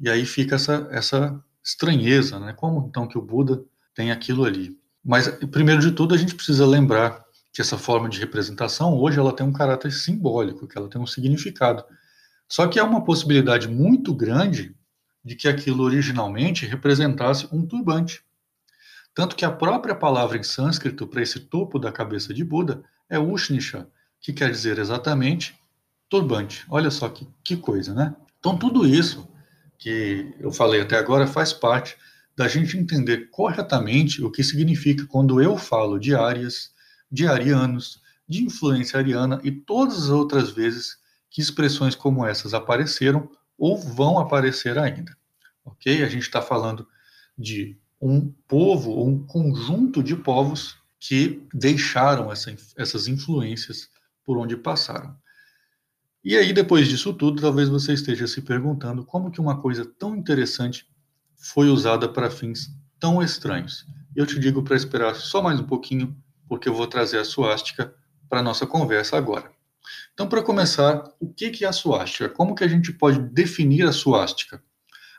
e 0.00 0.08
aí 0.08 0.24
fica 0.24 0.54
essa, 0.54 0.88
essa 0.90 1.44
estranheza, 1.64 2.38
né? 2.38 2.52
Como 2.52 2.86
então 2.88 3.06
que 3.06 3.18
o 3.18 3.22
Buda 3.22 3.64
tem 3.94 4.12
aquilo 4.12 4.44
ali? 4.44 4.78
Mas, 5.04 5.28
primeiro 5.50 5.80
de 5.80 5.90
tudo, 5.92 6.14
a 6.14 6.18
gente 6.18 6.34
precisa 6.34 6.64
lembrar 6.66 7.24
que 7.52 7.60
essa 7.60 7.78
forma 7.78 8.08
de 8.08 8.18
representação, 8.20 8.96
hoje, 8.96 9.18
ela 9.18 9.34
tem 9.34 9.46
um 9.46 9.52
caráter 9.52 9.92
simbólico, 9.92 10.66
que 10.66 10.76
ela 10.76 10.88
tem 10.88 11.00
um 11.00 11.06
significado. 11.06 11.84
Só 12.48 12.66
que 12.66 12.78
há 12.78 12.84
uma 12.84 13.04
possibilidade 13.04 13.68
muito 13.68 14.14
grande 14.14 14.74
de 15.24 15.34
que 15.34 15.48
aquilo 15.48 15.84
originalmente 15.84 16.66
representasse 16.66 17.48
um 17.52 17.66
turbante. 17.66 18.22
Tanto 19.14 19.34
que 19.34 19.44
a 19.44 19.50
própria 19.50 19.94
palavra 19.94 20.38
em 20.38 20.42
sânscrito 20.42 21.06
para 21.06 21.22
esse 21.22 21.40
topo 21.40 21.78
da 21.78 21.90
cabeça 21.90 22.32
de 22.32 22.44
Buda 22.44 22.82
é 23.10 23.18
Ushnisha, 23.18 23.88
que 24.20 24.32
quer 24.32 24.50
dizer 24.50 24.78
exatamente 24.78 25.58
turbante. 26.08 26.64
Olha 26.70 26.90
só 26.90 27.08
que, 27.08 27.28
que 27.42 27.56
coisa, 27.56 27.92
né? 27.92 28.14
Então, 28.38 28.56
tudo 28.56 28.86
isso 28.86 29.28
que 29.76 30.34
eu 30.40 30.52
falei 30.52 30.80
até 30.80 30.96
agora 30.96 31.26
faz 31.26 31.52
parte 31.52 31.96
da 32.36 32.46
gente 32.46 32.76
entender 32.76 33.28
corretamente 33.30 34.22
o 34.22 34.30
que 34.30 34.44
significa 34.44 35.04
quando 35.06 35.42
eu 35.42 35.56
falo 35.56 35.98
de 35.98 36.14
áreas, 36.14 36.72
de 37.10 37.26
arianos, 37.26 38.00
de 38.28 38.44
influência 38.44 38.98
ariana 38.98 39.40
e 39.42 39.50
todas 39.50 40.04
as 40.04 40.08
outras 40.10 40.50
vezes 40.50 40.98
que 41.30 41.40
expressões 41.40 41.94
como 41.94 42.26
essas 42.26 42.54
apareceram 42.54 43.30
ou 43.56 43.76
vão 43.78 44.18
aparecer 44.18 44.78
ainda. 44.78 45.16
Ok? 45.64 46.02
A 46.02 46.08
gente 46.08 46.22
está 46.22 46.40
falando 46.40 46.86
de 47.36 47.76
um 48.00 48.32
povo, 48.46 49.04
um 49.04 49.26
conjunto 49.26 50.02
de 50.02 50.16
povos 50.16 50.76
que 51.00 51.46
deixaram 51.52 52.30
essa, 52.32 52.54
essas 52.76 53.08
influências 53.08 53.88
por 54.24 54.36
onde 54.36 54.56
passaram. 54.56 55.16
E 56.22 56.36
aí, 56.36 56.52
depois 56.52 56.88
disso 56.88 57.14
tudo, 57.14 57.40
talvez 57.40 57.68
você 57.68 57.92
esteja 57.92 58.26
se 58.26 58.42
perguntando 58.42 59.04
como 59.04 59.30
que 59.30 59.40
uma 59.40 59.60
coisa 59.60 59.84
tão 59.84 60.16
interessante 60.16 60.86
foi 61.34 61.68
usada 61.68 62.08
para 62.08 62.30
fins 62.30 62.70
tão 62.98 63.22
estranhos. 63.22 63.86
Eu 64.14 64.26
te 64.26 64.38
digo 64.38 64.62
para 64.62 64.76
esperar 64.76 65.14
só 65.14 65.40
mais 65.40 65.60
um 65.60 65.64
pouquinho, 65.64 66.16
porque 66.48 66.68
eu 66.68 66.74
vou 66.74 66.86
trazer 66.86 67.18
a 67.18 67.24
suástica 67.24 67.94
para 68.28 68.40
a 68.40 68.42
nossa 68.42 68.66
conversa 68.66 69.16
agora. 69.16 69.50
Então, 70.12 70.28
para 70.28 70.42
começar, 70.42 71.04
o 71.20 71.32
que 71.32 71.64
é 71.64 71.68
a 71.68 71.72
suástica? 71.72 72.28
Como 72.28 72.54
que 72.54 72.64
a 72.64 72.68
gente 72.68 72.92
pode 72.92 73.20
definir 73.20 73.86
a 73.86 73.92
suástica? 73.92 74.62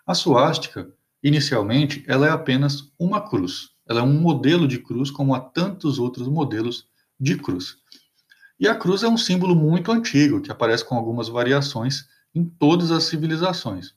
A 0.06 0.14
suástica, 0.14 0.92
inicialmente, 1.24 2.04
ela 2.08 2.28
é 2.28 2.30
apenas 2.30 2.92
uma 3.00 3.22
cruz. 3.22 3.70
Ela 3.88 4.02
é 4.02 4.04
um 4.04 4.20
modelo 4.20 4.68
de 4.68 4.80
cruz, 4.80 5.10
como 5.10 5.34
há 5.34 5.40
tantos 5.40 6.00
outros 6.00 6.28
modelos 6.28 6.88
de 7.20 7.38
cruz. 7.38 7.78
E 8.60 8.68
a 8.68 8.76
cruz 8.76 9.04
é 9.04 9.08
um 9.08 9.18
símbolo 9.18 9.56
muito 9.56 9.92
antigo, 9.92 10.42
que 10.42 10.52
aparece 10.52 10.84
com 10.84 10.96
algumas 10.96 11.30
variações 11.30 12.08
em 12.36 12.44
todas 12.44 12.92
as 12.92 13.06
civilizações. 13.06 13.96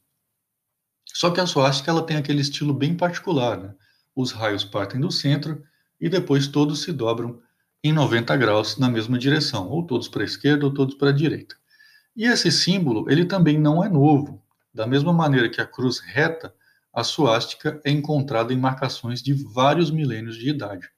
Só 1.05 1.31
que 1.31 1.41
a 1.41 1.47
suástica 1.47 1.91
ela 1.91 2.07
tem 2.07 2.17
aquele 2.17 2.41
estilo 2.41 2.73
bem 2.73 2.97
particular. 2.97 3.59
Né? 3.59 3.75
Os 4.15 4.33
raios 4.33 4.65
partem 4.65 5.01
do 5.01 5.11
centro 5.11 5.63
e 6.03 6.09
depois 6.09 6.49
todos 6.49 6.83
se 6.83 6.93
dobram 6.93 7.41
em 7.83 7.93
90 7.93 8.37
graus 8.37 8.77
na 8.77 8.91
mesma 8.91 9.17
direção, 9.17 9.69
ou 9.69 9.87
todos 9.87 10.09
para 10.09 10.23
a 10.23 10.25
esquerda 10.25 10.67
ou 10.67 10.75
todos 10.75 10.97
para 10.97 11.11
a 11.11 11.13
direita. 11.13 11.55
E 12.17 12.25
esse 12.25 12.51
símbolo 12.51 13.09
ele 13.09 13.25
também 13.25 13.57
não 13.57 13.85
é 13.85 13.89
novo. 13.89 14.43
Da 14.75 14.85
mesma 14.85 15.13
maneira 15.13 15.49
que 15.49 15.61
a 15.61 15.67
cruz 15.67 16.01
reta, 16.01 16.53
a 16.93 17.05
suástica 17.05 17.81
é 17.85 17.91
encontrada 17.91 18.53
em 18.53 18.59
marcações 18.59 19.23
de 19.23 19.33
vários 19.33 19.93
milênios 19.93 20.37
de 20.37 20.51
idade. 20.51 20.89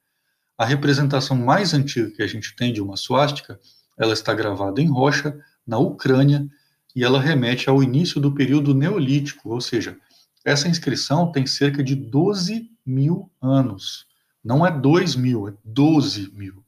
A 0.57 0.65
representação 0.65 1.37
mais 1.37 1.75
antiga 1.75 2.11
que 2.11 2.23
a 2.23 2.27
gente 2.27 2.57
tem 2.57 2.73
de 2.73 2.81
uma 2.81 2.97
suástica, 2.97 3.61
ela 3.99 4.15
está 4.15 4.33
gravada 4.33 4.81
em 4.81 4.89
rocha, 4.89 5.39
na 5.67 5.79
Ucrânia, 5.79 6.49
e 6.97 7.05
ela 7.05 7.21
remete 7.21 7.69
ao 7.69 7.83
início 7.83 8.21
do 8.21 8.33
período 8.33 8.73
neolítico, 8.73 9.51
ou 9.51 9.61
seja, 9.61 9.99
essa 10.45 10.69
inscrição 10.69 11.31
tem 11.31 11.47
cerca 11.47 11.83
de 11.83 11.95
12 11.95 12.71
mil 12.87 13.31
anos. 13.41 14.07
Não 14.45 14.67
é 14.67 14.71
2 14.71 15.17
mil, 15.17 15.49
é 15.49 15.55
12 15.65 16.31
mil. 16.33 16.65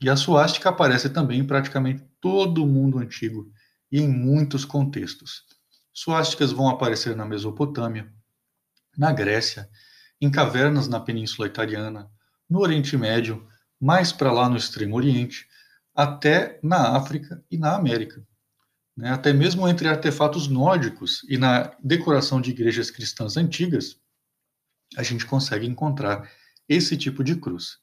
E 0.00 0.08
a 0.08 0.16
suástica 0.16 0.68
aparece 0.68 1.10
também 1.10 1.40
em 1.40 1.46
praticamente 1.46 2.04
todo 2.20 2.62
o 2.62 2.66
mundo 2.66 2.98
antigo 2.98 3.52
e 3.90 4.00
em 4.00 4.08
muitos 4.08 4.64
contextos. 4.64 5.42
Suásticas 5.92 6.52
vão 6.52 6.68
aparecer 6.68 7.16
na 7.16 7.26
Mesopotâmia, 7.26 8.10
na 8.96 9.12
Grécia, 9.12 9.68
em 10.20 10.30
cavernas 10.30 10.88
na 10.88 11.00
Península 11.00 11.46
Italiana, 11.46 12.10
no 12.48 12.60
Oriente 12.60 12.96
Médio, 12.96 13.46
mais 13.80 14.12
para 14.12 14.32
lá 14.32 14.48
no 14.48 14.56
Extremo 14.56 14.96
Oriente, 14.96 15.46
até 15.94 16.58
na 16.62 16.96
África 16.96 17.44
e 17.50 17.58
na 17.58 17.74
América. 17.74 18.24
Né? 18.96 19.10
Até 19.10 19.32
mesmo 19.32 19.68
entre 19.68 19.88
artefatos 19.88 20.48
nórdicos 20.48 21.24
e 21.28 21.36
na 21.36 21.72
decoração 21.82 22.40
de 22.40 22.50
igrejas 22.50 22.90
cristãs 22.90 23.36
antigas, 23.36 23.96
a 24.96 25.02
gente 25.02 25.26
consegue 25.26 25.66
encontrar 25.66 26.28
esse 26.68 26.96
tipo 26.96 27.24
de 27.24 27.36
cruz. 27.36 27.78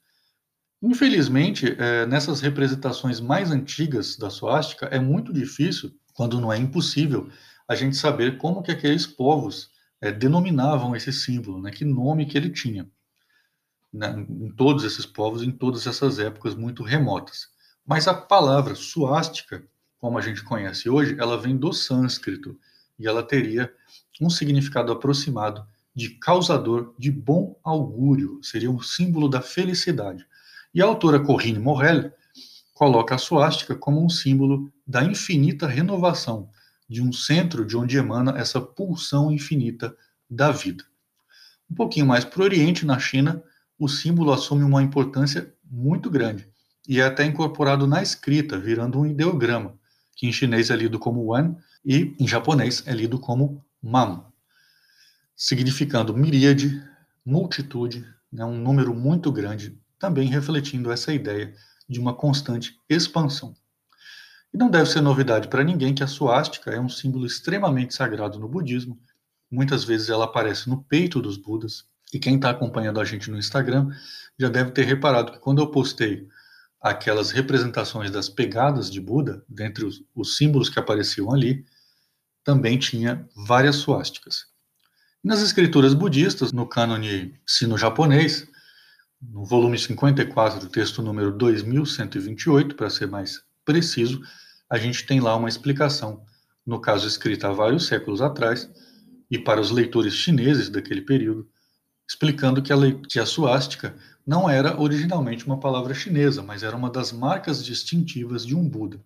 Infelizmente, 0.82 1.76
é, 1.80 2.06
nessas 2.06 2.42
representações 2.42 3.20
mais 3.20 3.52
antigas 3.52 4.18
da 4.18 4.30
suástica, 4.30 4.86
é 4.88 5.00
muito 5.00 5.34
difícil, 5.34 5.92
quando 6.14 6.40
não 6.40 6.52
é 6.52 6.58
impossível, 6.58 7.30
a 7.68 7.76
gente 7.76 7.96
saber 7.96 8.38
como 8.38 8.62
que 8.62 8.72
aqueles 8.72 9.08
povos 9.08 9.72
é, 10.00 10.12
denominavam 10.12 10.96
esse 10.96 11.12
símbolo, 11.12 11.62
né, 11.62 11.72
que 11.72 11.84
nome 11.84 12.26
que 12.26 12.38
ele 12.38 12.50
tinha 12.50 12.88
né, 13.96 14.14
em 14.30 14.52
todos 14.52 14.84
esses 14.84 15.06
povos, 15.06 15.42
em 15.42 15.52
todas 15.52 15.88
essas 15.88 16.20
épocas 16.20 16.54
muito 16.54 16.84
remotas. 16.84 17.48
Mas 17.86 18.08
a 18.08 18.14
palavra 18.14 18.76
suástica, 18.76 19.64
como 19.98 20.18
a 20.18 20.22
gente 20.22 20.44
conhece 20.44 20.90
hoje, 20.90 21.16
ela 21.20 21.38
vem 21.38 21.56
do 21.56 21.72
sânscrito 21.72 22.60
e 23.00 23.08
ela 23.08 23.24
teria 23.24 23.74
um 24.22 24.30
significado 24.30 24.92
aproximado 24.92 25.66
de 25.96 26.10
causador 26.10 26.94
de 27.00 27.10
bom 27.10 27.58
augúrio, 27.64 28.40
seria 28.44 28.70
um 28.70 28.82
símbolo 28.82 29.30
da 29.30 29.42
felicidade. 29.42 30.26
E 30.74 30.82
a 30.82 30.86
autora 30.86 31.20
Corinne 31.20 31.60
Morel 31.60 32.12
coloca 32.74 33.16
a 33.16 33.18
suástica 33.18 33.76
como 33.76 34.04
um 34.04 34.10
símbolo 34.10 34.70
da 34.86 35.04
infinita 35.04 35.66
renovação, 35.66 36.50
de 36.88 37.02
um 37.02 37.14
centro 37.14 37.66
de 37.66 37.78
onde 37.78 37.98
emana 37.98 38.38
essa 38.38 38.60
pulsão 38.60 39.32
infinita 39.32 39.96
da 40.30 40.52
vida. 40.52 40.84
Um 41.72 41.76
pouquinho 41.76 42.06
mais 42.06 42.26
para 42.26 42.42
o 42.42 42.44
Oriente, 42.44 42.86
na 42.86 43.00
China, 43.00 43.42
o 43.80 43.88
símbolo 43.88 44.34
assume 44.34 44.64
uma 44.64 44.84
importância 44.84 45.54
muito 45.64 46.10
grande 46.10 46.48
e 46.88 47.00
é 47.00 47.06
até 47.06 47.26
incorporado 47.26 47.88
na 47.88 48.02
escrita, 48.02 48.58
virando 48.58 49.00
um 49.00 49.06
ideograma, 49.06 49.78
que 50.16 50.28
em 50.28 50.32
chinês 50.32 50.70
é 50.70 50.76
lido 50.76 51.00
como 51.00 51.24
wan 51.24 51.56
e 51.84 52.16
em 52.20 52.28
japonês 52.28 52.84
é 52.86 52.94
lido 52.94 53.20
como 53.20 53.66
man, 53.82 54.26
significando 55.36 56.16
miríade, 56.16 56.82
multitude, 57.26 58.06
né, 58.32 58.46
um 58.46 58.58
número 58.58 58.94
muito 58.94 59.32
grande, 59.32 59.78
também 60.00 60.28
refletindo 60.28 60.92
essa 60.92 61.14
ideia 61.14 61.54
de 61.88 62.00
uma 62.00 62.14
constante 62.14 62.80
expansão. 62.90 63.56
E 64.54 64.58
não 64.58 64.70
deve 64.70 64.90
ser 64.90 65.02
novidade 65.02 65.48
para 65.48 65.64
ninguém 65.64 65.94
que 65.94 66.04
a 66.04 66.08
suástica 66.08 66.72
é 66.72 66.80
um 66.80 66.88
símbolo 66.88 67.26
extremamente 67.26 67.94
sagrado 67.94 68.40
no 68.40 68.48
budismo. 68.48 68.98
Muitas 69.52 69.84
vezes 69.84 70.10
ela 70.10 70.26
aparece 70.26 70.70
no 70.70 70.84
peito 70.84 71.22
dos 71.22 71.38
Budas. 71.38 71.86
E 72.14 72.20
quem 72.20 72.36
está 72.36 72.52
acompanhando 72.52 73.02
a 73.02 73.06
gente 73.06 73.30
no 73.30 73.38
Instagram 73.38 73.90
já 74.40 74.48
deve 74.48 74.72
ter 74.72 74.86
reparado 74.86 75.34
que 75.34 75.40
quando 75.40 75.62
eu 75.62 75.70
postei 75.70 76.28
aquelas 76.80 77.32
representações 77.32 78.12
das 78.12 78.30
pegadas 78.30 78.90
de 78.90 79.02
Buda, 79.02 79.44
dentre 79.50 79.84
os, 79.84 80.04
os 80.16 80.38
símbolos 80.38 80.70
que 80.70 80.80
apareciam 80.80 81.34
ali, 81.34 81.66
também 82.44 82.78
tinha 82.78 83.28
várias 83.36 83.78
suásticas. 83.78 84.55
Nas 85.26 85.42
escrituras 85.42 85.96
budistas, 85.96 86.52
no 86.52 86.68
cânone 86.68 87.34
sino-japonês, 87.48 88.48
no 89.20 89.44
volume 89.44 89.76
54 89.76 90.60
do 90.60 90.70
texto 90.70 91.02
número 91.02 91.32
2128, 91.32 92.76
para 92.76 92.92
ser 92.92 93.08
mais 93.08 93.42
preciso, 93.66 94.22
a 94.70 94.78
gente 94.78 95.04
tem 95.04 95.20
lá 95.20 95.36
uma 95.36 95.50
explicação, 95.50 96.24
no 96.64 96.80
caso 96.80 97.08
escrita 97.08 97.48
há 97.48 97.52
vários 97.52 97.88
séculos 97.88 98.22
atrás, 98.22 98.70
e 99.28 99.40
para 99.40 99.60
os 99.60 99.72
leitores 99.72 100.14
chineses 100.14 100.70
daquele 100.70 101.02
período, 101.02 101.50
explicando 102.08 102.62
que 102.62 102.72
a, 102.72 102.78
que 103.10 103.18
a 103.20 103.26
suástica 103.26 103.96
não 104.28 104.48
era 104.48 104.80
originalmente 104.80 105.44
uma 105.48 105.60
palavra 105.60 105.96
chinesa, 105.96 106.44
mas 106.44 106.62
era 106.62 106.76
uma 106.76 106.92
das 106.92 107.12
marcas 107.12 107.66
distintivas 107.66 108.46
de 108.46 108.56
um 108.56 108.70
Buda. 108.70 109.02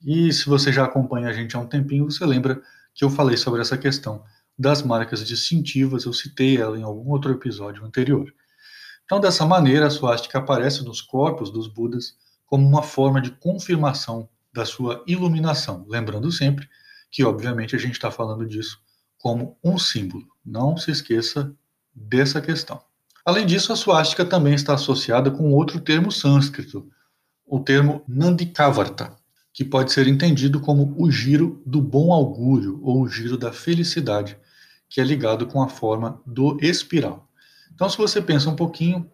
E 0.00 0.32
se 0.32 0.46
você 0.46 0.72
já 0.72 0.84
acompanha 0.84 1.28
a 1.28 1.32
gente 1.32 1.56
há 1.56 1.58
um 1.58 1.66
tempinho, 1.66 2.08
você 2.08 2.24
lembra 2.24 2.62
que 2.94 3.04
eu 3.04 3.10
falei 3.10 3.36
sobre 3.36 3.60
essa 3.60 3.76
questão 3.76 4.22
das 4.58 4.82
marcas 4.82 5.26
distintivas, 5.26 6.04
eu 6.04 6.12
citei 6.12 6.56
ela 6.56 6.78
em 6.78 6.82
algum 6.82 7.10
outro 7.10 7.30
episódio 7.30 7.84
anterior. 7.84 8.32
Então, 9.04 9.20
dessa 9.20 9.46
maneira, 9.46 9.86
a 9.86 9.90
suástica 9.90 10.38
aparece 10.38 10.84
nos 10.84 11.00
corpos 11.00 11.50
dos 11.50 11.68
Budas 11.68 12.16
como 12.46 12.66
uma 12.66 12.82
forma 12.82 13.20
de 13.20 13.30
confirmação 13.30 14.28
da 14.52 14.64
sua 14.64 15.04
iluminação. 15.06 15.84
Lembrando 15.88 16.30
sempre 16.32 16.68
que, 17.10 17.22
obviamente, 17.24 17.76
a 17.76 17.78
gente 17.78 17.92
está 17.92 18.10
falando 18.10 18.46
disso 18.46 18.80
como 19.18 19.58
um 19.62 19.78
símbolo. 19.78 20.26
Não 20.44 20.76
se 20.76 20.90
esqueça 20.90 21.54
dessa 21.94 22.40
questão. 22.40 22.80
Além 23.24 23.44
disso, 23.44 23.72
a 23.72 23.76
suástica 23.76 24.24
também 24.24 24.54
está 24.54 24.74
associada 24.74 25.30
com 25.30 25.52
outro 25.52 25.80
termo 25.80 26.12
sânscrito, 26.12 26.88
o 27.44 27.60
termo 27.60 28.04
Nandikavarta, 28.06 29.16
que 29.52 29.64
pode 29.64 29.92
ser 29.92 30.06
entendido 30.06 30.60
como 30.60 30.94
o 30.96 31.10
giro 31.10 31.62
do 31.66 31.80
bom 31.80 32.12
augúrio 32.12 32.80
ou 32.82 33.02
o 33.02 33.08
giro 33.08 33.36
da 33.36 33.52
felicidade, 33.52 34.38
que 34.88 35.00
é 35.00 35.04
ligado 35.04 35.46
com 35.46 35.62
a 35.62 35.68
forma 35.68 36.20
do 36.26 36.58
espiral. 36.60 37.28
Então, 37.74 37.88
se 37.88 37.96
você 37.96 38.22
pensa 38.22 38.48
um 38.48 38.56
pouquinho 38.56 39.10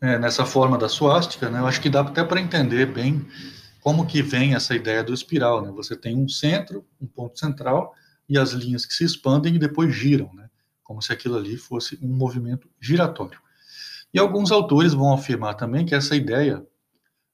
é, 0.00 0.18
nessa 0.18 0.44
forma 0.44 0.78
da 0.78 0.88
suástica, 0.88 1.48
né, 1.50 1.60
eu 1.60 1.66
acho 1.66 1.80
que 1.80 1.88
dá 1.88 2.00
até 2.00 2.22
para 2.22 2.40
entender 2.40 2.86
bem 2.86 3.26
como 3.84 4.06
que 4.06 4.22
vem 4.22 4.54
essa 4.54 4.74
ideia 4.74 5.04
do 5.04 5.12
espiral, 5.12 5.60
né? 5.60 5.70
Você 5.72 5.94
tem 5.94 6.16
um 6.16 6.26
centro, 6.26 6.86
um 6.98 7.06
ponto 7.06 7.38
central 7.38 7.92
e 8.26 8.38
as 8.38 8.52
linhas 8.52 8.86
que 8.86 8.94
se 8.94 9.04
expandem 9.04 9.56
e 9.56 9.58
depois 9.58 9.94
giram, 9.94 10.32
né? 10.32 10.48
Como 10.82 11.02
se 11.02 11.12
aquilo 11.12 11.36
ali 11.36 11.58
fosse 11.58 11.98
um 12.02 12.08
movimento 12.08 12.66
giratório. 12.80 13.38
E 14.12 14.18
alguns 14.18 14.50
autores 14.50 14.94
vão 14.94 15.12
afirmar 15.12 15.54
também 15.54 15.84
que 15.84 15.94
essa 15.94 16.16
ideia, 16.16 16.64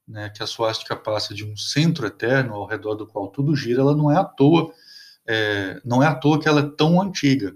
né, 0.08 0.28
que 0.30 0.42
a 0.42 0.46
suástica 0.46 0.96
passa 0.96 1.32
de 1.32 1.44
um 1.44 1.56
centro 1.56 2.04
eterno 2.04 2.54
ao 2.54 2.66
redor 2.66 2.96
do 2.96 3.06
qual 3.06 3.28
tudo 3.28 3.54
gira, 3.54 3.82
ela 3.82 3.94
não 3.94 4.10
é 4.10 4.16
à 4.16 4.24
toa, 4.24 4.72
é, 5.28 5.80
não 5.84 6.02
é 6.02 6.06
à 6.06 6.14
toa 6.16 6.40
que 6.40 6.48
ela 6.48 6.62
é 6.62 6.70
tão 6.76 7.00
antiga. 7.00 7.54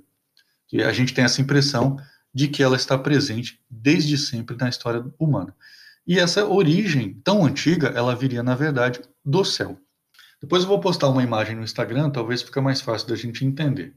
Que 0.75 0.83
a 0.83 0.93
gente 0.93 1.15
tem 1.15 1.25
essa 1.25 1.41
impressão 1.41 1.97
de 2.35 2.49
que 2.49 2.61
ela 2.61 2.75
está 2.75 2.99
presente 2.99 3.61
desde 3.71 4.19
sempre 4.19 4.57
na 4.57 4.69
história 4.69 5.05
humana. 5.21 5.55
E 6.05 6.19
essa 6.19 6.45
origem 6.45 7.15
tão 7.23 7.47
antiga, 7.47 7.93
ela 7.95 8.17
viria, 8.17 8.43
na 8.43 8.57
verdade, 8.57 9.01
do 9.25 9.45
céu. 9.45 9.79
Depois 10.43 10.65
eu 10.65 10.69
vou 10.69 10.81
postar 10.81 11.11
uma 11.11 11.23
imagem 11.23 11.55
no 11.55 11.63
Instagram, 11.63 12.11
talvez 12.11 12.43
fique 12.43 12.61
mais 12.61 12.81
fácil 12.81 13.07
da 13.07 13.15
gente 13.15 13.45
entender. 13.45 13.95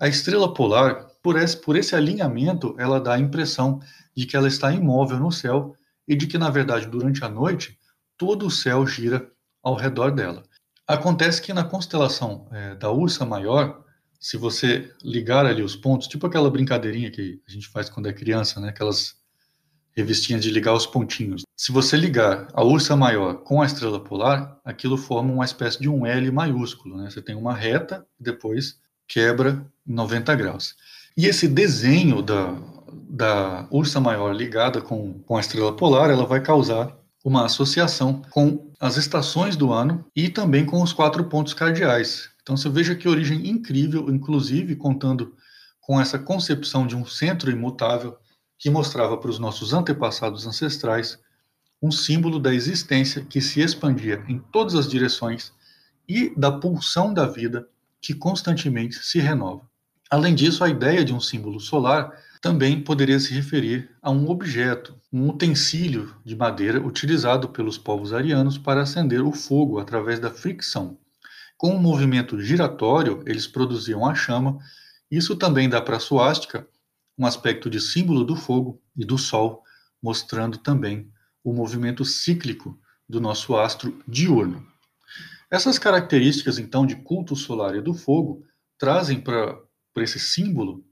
A 0.00 0.08
estrela 0.08 0.54
polar, 0.54 1.08
por 1.22 1.36
esse, 1.36 1.58
por 1.58 1.76
esse 1.76 1.94
alinhamento, 1.94 2.74
ela 2.78 2.98
dá 2.98 3.12
a 3.12 3.20
impressão 3.20 3.78
de 4.16 4.24
que 4.24 4.34
ela 4.34 4.48
está 4.48 4.72
imóvel 4.72 5.18
no 5.18 5.30
céu 5.30 5.76
e 6.08 6.16
de 6.16 6.26
que, 6.26 6.38
na 6.38 6.48
verdade, 6.48 6.86
durante 6.86 7.22
a 7.22 7.28
noite, 7.28 7.78
todo 8.16 8.46
o 8.46 8.50
céu 8.50 8.86
gira 8.86 9.30
ao 9.62 9.74
redor 9.74 10.10
dela. 10.10 10.42
Acontece 10.88 11.42
que 11.42 11.52
na 11.52 11.64
constelação 11.64 12.48
é, 12.50 12.74
da 12.76 12.90
Ursa 12.90 13.26
Maior, 13.26 13.84
se 14.20 14.36
você 14.36 14.90
ligar 15.02 15.46
ali 15.46 15.62
os 15.62 15.76
pontos, 15.76 16.08
tipo 16.08 16.26
aquela 16.26 16.50
brincadeirinha 16.50 17.10
que 17.10 17.40
a 17.46 17.50
gente 17.50 17.68
faz 17.68 17.88
quando 17.88 18.08
é 18.08 18.12
criança, 18.12 18.60
né? 18.60 18.70
Aquelas 18.70 19.16
revistinhas 19.96 20.42
de 20.42 20.50
ligar 20.50 20.74
os 20.74 20.86
pontinhos. 20.86 21.42
Se 21.56 21.72
você 21.72 21.96
ligar 21.96 22.48
a 22.52 22.62
ursa 22.62 22.94
maior 22.94 23.36
com 23.42 23.62
a 23.62 23.66
estrela 23.66 23.98
polar, 23.98 24.60
aquilo 24.62 24.98
forma 24.98 25.32
uma 25.32 25.44
espécie 25.44 25.80
de 25.80 25.88
um 25.88 26.04
L 26.04 26.30
maiúsculo. 26.30 26.98
Né? 26.98 27.08
Você 27.08 27.22
tem 27.22 27.34
uma 27.34 27.54
reta 27.54 28.06
depois 28.20 28.78
quebra 29.08 29.64
em 29.86 29.94
90 29.94 30.34
graus. 30.34 30.74
E 31.16 31.26
esse 31.26 31.48
desenho 31.48 32.20
da, 32.20 32.54
da 33.08 33.66
ursa 33.70 34.00
maior 34.00 34.34
ligada 34.34 34.82
com, 34.82 35.14
com 35.20 35.36
a 35.36 35.40
estrela 35.40 35.74
polar, 35.74 36.10
ela 36.10 36.26
vai 36.26 36.42
causar 36.42 36.94
uma 37.24 37.46
associação 37.46 38.22
com 38.30 38.70
as 38.78 38.96
estações 38.96 39.56
do 39.56 39.72
ano 39.72 40.04
e 40.14 40.28
também 40.28 40.66
com 40.66 40.82
os 40.82 40.92
quatro 40.92 41.24
pontos 41.24 41.54
cardeais. 41.54 42.28
Então 42.46 42.56
você 42.56 42.68
veja 42.68 42.94
que 42.94 43.08
origem 43.08 43.48
incrível, 43.48 44.08
inclusive 44.08 44.76
contando 44.76 45.34
com 45.80 46.00
essa 46.00 46.16
concepção 46.16 46.86
de 46.86 46.94
um 46.94 47.04
centro 47.04 47.50
imutável 47.50 48.16
que 48.56 48.70
mostrava 48.70 49.18
para 49.18 49.30
os 49.30 49.40
nossos 49.40 49.72
antepassados 49.72 50.46
ancestrais 50.46 51.18
um 51.82 51.90
símbolo 51.90 52.38
da 52.38 52.54
existência 52.54 53.24
que 53.24 53.40
se 53.40 53.60
expandia 53.60 54.24
em 54.28 54.38
todas 54.38 54.76
as 54.76 54.88
direções 54.88 55.52
e 56.08 56.32
da 56.36 56.52
pulsão 56.52 57.12
da 57.12 57.26
vida 57.26 57.68
que 58.00 58.14
constantemente 58.14 58.94
se 58.94 59.18
renova. 59.18 59.68
Além 60.08 60.32
disso, 60.32 60.62
a 60.62 60.68
ideia 60.68 61.04
de 61.04 61.12
um 61.12 61.18
símbolo 61.18 61.58
solar 61.58 62.12
também 62.40 62.80
poderia 62.80 63.18
se 63.18 63.34
referir 63.34 63.90
a 64.00 64.12
um 64.12 64.30
objeto, 64.30 64.94
um 65.12 65.28
utensílio 65.28 66.14
de 66.24 66.36
madeira 66.36 66.80
utilizado 66.80 67.48
pelos 67.48 67.76
povos 67.76 68.12
arianos 68.12 68.56
para 68.56 68.82
acender 68.82 69.20
o 69.20 69.32
fogo 69.32 69.80
através 69.80 70.20
da 70.20 70.30
fricção. 70.30 70.96
Com 71.56 71.74
um 71.74 71.80
movimento 71.80 72.40
giratório, 72.40 73.22
eles 73.26 73.46
produziam 73.46 74.06
a 74.06 74.14
chama. 74.14 74.58
Isso 75.10 75.36
também 75.36 75.68
dá 75.68 75.80
para 75.80 75.96
a 75.96 76.00
suástica 76.00 76.68
um 77.18 77.24
aspecto 77.24 77.70
de 77.70 77.80
símbolo 77.80 78.24
do 78.24 78.36
fogo 78.36 78.80
e 78.94 79.04
do 79.04 79.16
sol, 79.16 79.62
mostrando 80.02 80.58
também 80.58 81.10
o 81.42 81.52
movimento 81.52 82.04
cíclico 82.04 82.78
do 83.08 83.20
nosso 83.20 83.56
astro 83.56 84.02
diurno. 84.06 84.66
Essas 85.50 85.78
características, 85.78 86.58
então, 86.58 86.84
de 86.84 86.96
culto 86.96 87.34
solar 87.36 87.74
e 87.76 87.80
do 87.80 87.94
fogo, 87.94 88.44
trazem 88.76 89.20
para 89.20 89.58
esse 89.98 90.18
símbolo 90.18 90.84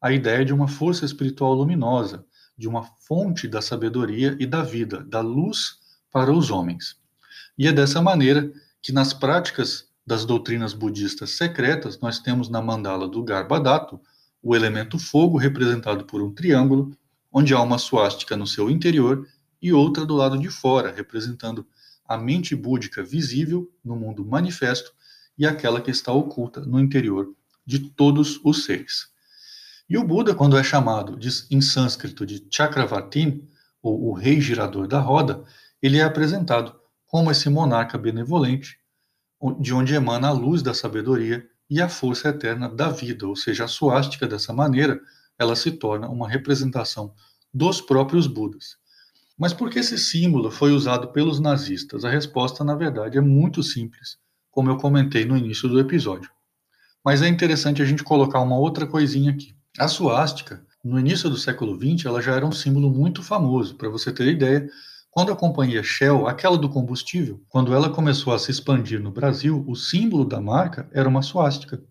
a 0.00 0.10
ideia 0.10 0.44
de 0.44 0.52
uma 0.52 0.66
força 0.66 1.04
espiritual 1.04 1.52
luminosa, 1.54 2.24
de 2.56 2.66
uma 2.66 2.82
fonte 3.06 3.46
da 3.46 3.60
sabedoria 3.60 4.36
e 4.40 4.46
da 4.46 4.62
vida, 4.62 5.04
da 5.04 5.20
luz 5.20 5.78
para 6.10 6.32
os 6.32 6.50
homens. 6.50 6.96
E 7.56 7.68
é 7.68 7.72
dessa 7.72 8.00
maneira 8.00 8.50
que, 8.82 8.92
nas 8.92 9.12
práticas 9.12 9.87
das 10.08 10.24
doutrinas 10.24 10.72
budistas 10.72 11.36
secretas, 11.36 12.00
nós 12.00 12.18
temos 12.18 12.48
na 12.48 12.62
mandala 12.62 13.06
do 13.06 13.22
Garbhadato 13.22 14.00
o 14.42 14.56
elemento 14.56 14.98
fogo 14.98 15.36
representado 15.36 16.06
por 16.06 16.22
um 16.22 16.32
triângulo, 16.32 16.96
onde 17.30 17.52
há 17.52 17.60
uma 17.60 17.76
suástica 17.76 18.34
no 18.34 18.46
seu 18.46 18.70
interior 18.70 19.28
e 19.60 19.70
outra 19.70 20.06
do 20.06 20.16
lado 20.16 20.38
de 20.38 20.48
fora, 20.48 20.90
representando 20.90 21.66
a 22.08 22.16
mente 22.16 22.56
búdica 22.56 23.02
visível 23.02 23.70
no 23.84 23.94
mundo 23.94 24.24
manifesto 24.24 24.94
e 25.36 25.44
aquela 25.44 25.78
que 25.78 25.90
está 25.90 26.10
oculta 26.10 26.62
no 26.62 26.80
interior 26.80 27.28
de 27.66 27.78
todos 27.78 28.40
os 28.42 28.64
seres. 28.64 29.08
E 29.90 29.98
o 29.98 30.04
Buda, 30.04 30.34
quando 30.34 30.56
é 30.56 30.64
chamado 30.64 31.18
de, 31.18 31.28
em 31.50 31.60
sânscrito 31.60 32.24
de 32.24 32.46
Chakravartin, 32.50 33.46
ou 33.82 34.08
o 34.08 34.12
rei 34.14 34.40
girador 34.40 34.88
da 34.88 35.00
roda, 35.00 35.44
ele 35.82 35.98
é 35.98 36.02
apresentado 36.02 36.74
como 37.06 37.30
esse 37.30 37.50
monarca 37.50 37.98
benevolente, 37.98 38.78
de 39.60 39.72
onde 39.72 39.94
emana 39.94 40.28
a 40.28 40.32
luz 40.32 40.62
da 40.62 40.74
sabedoria 40.74 41.46
e 41.70 41.80
a 41.80 41.88
força 41.88 42.28
eterna 42.28 42.68
da 42.68 42.88
vida, 42.88 43.26
ou 43.26 43.36
seja, 43.36 43.64
a 43.64 43.68
suástica 43.68 44.26
dessa 44.26 44.52
maneira, 44.52 45.00
ela 45.38 45.54
se 45.54 45.70
torna 45.72 46.08
uma 46.08 46.28
representação 46.28 47.14
dos 47.52 47.80
próprios 47.80 48.26
Budas. 48.26 48.76
Mas 49.38 49.52
por 49.52 49.70
que 49.70 49.78
esse 49.78 49.96
símbolo 49.96 50.50
foi 50.50 50.72
usado 50.72 51.08
pelos 51.12 51.38
nazistas? 51.38 52.04
A 52.04 52.10
resposta, 52.10 52.64
na 52.64 52.74
verdade, 52.74 53.18
é 53.18 53.20
muito 53.20 53.62
simples, 53.62 54.18
como 54.50 54.70
eu 54.70 54.76
comentei 54.76 55.24
no 55.24 55.36
início 55.36 55.68
do 55.68 55.78
episódio. 55.78 56.30
Mas 57.04 57.22
é 57.22 57.28
interessante 57.28 57.80
a 57.80 57.84
gente 57.84 58.02
colocar 58.02 58.40
uma 58.40 58.58
outra 58.58 58.86
coisinha 58.86 59.30
aqui. 59.30 59.54
A 59.78 59.86
suástica, 59.86 60.66
no 60.82 60.98
início 60.98 61.30
do 61.30 61.36
século 61.36 61.76
XX, 61.76 62.06
ela 62.06 62.20
já 62.20 62.34
era 62.34 62.44
um 62.44 62.50
símbolo 62.50 62.90
muito 62.90 63.22
famoso. 63.22 63.76
Para 63.76 63.88
você 63.88 64.12
ter 64.12 64.26
ideia, 64.26 64.68
quando 65.10 65.32
a 65.32 65.36
companhia 65.36 65.82
Shell, 65.82 66.28
aquela 66.28 66.56
do 66.56 66.68
combustível, 66.68 67.42
quando 67.48 67.74
ela 67.74 67.90
começou 67.90 68.32
a 68.32 68.38
se 68.38 68.50
expandir 68.50 69.00
no 69.00 69.10
Brasil, 69.10 69.64
o 69.66 69.74
símbolo 69.74 70.24
da 70.24 70.40
marca 70.40 70.88
era 70.92 71.08
uma 71.08 71.22
suástica. 71.22 71.82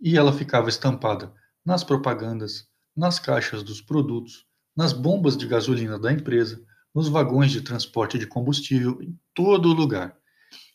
E 0.00 0.16
ela 0.16 0.32
ficava 0.32 0.68
estampada 0.68 1.32
nas 1.64 1.82
propagandas, 1.82 2.66
nas 2.96 3.18
caixas 3.18 3.62
dos 3.62 3.80
produtos, 3.80 4.46
nas 4.76 4.92
bombas 4.92 5.36
de 5.36 5.46
gasolina 5.46 5.98
da 5.98 6.12
empresa, 6.12 6.62
nos 6.94 7.08
vagões 7.08 7.50
de 7.50 7.60
transporte 7.60 8.18
de 8.18 8.26
combustível, 8.26 9.02
em 9.02 9.18
todo 9.34 9.72
lugar. 9.72 10.16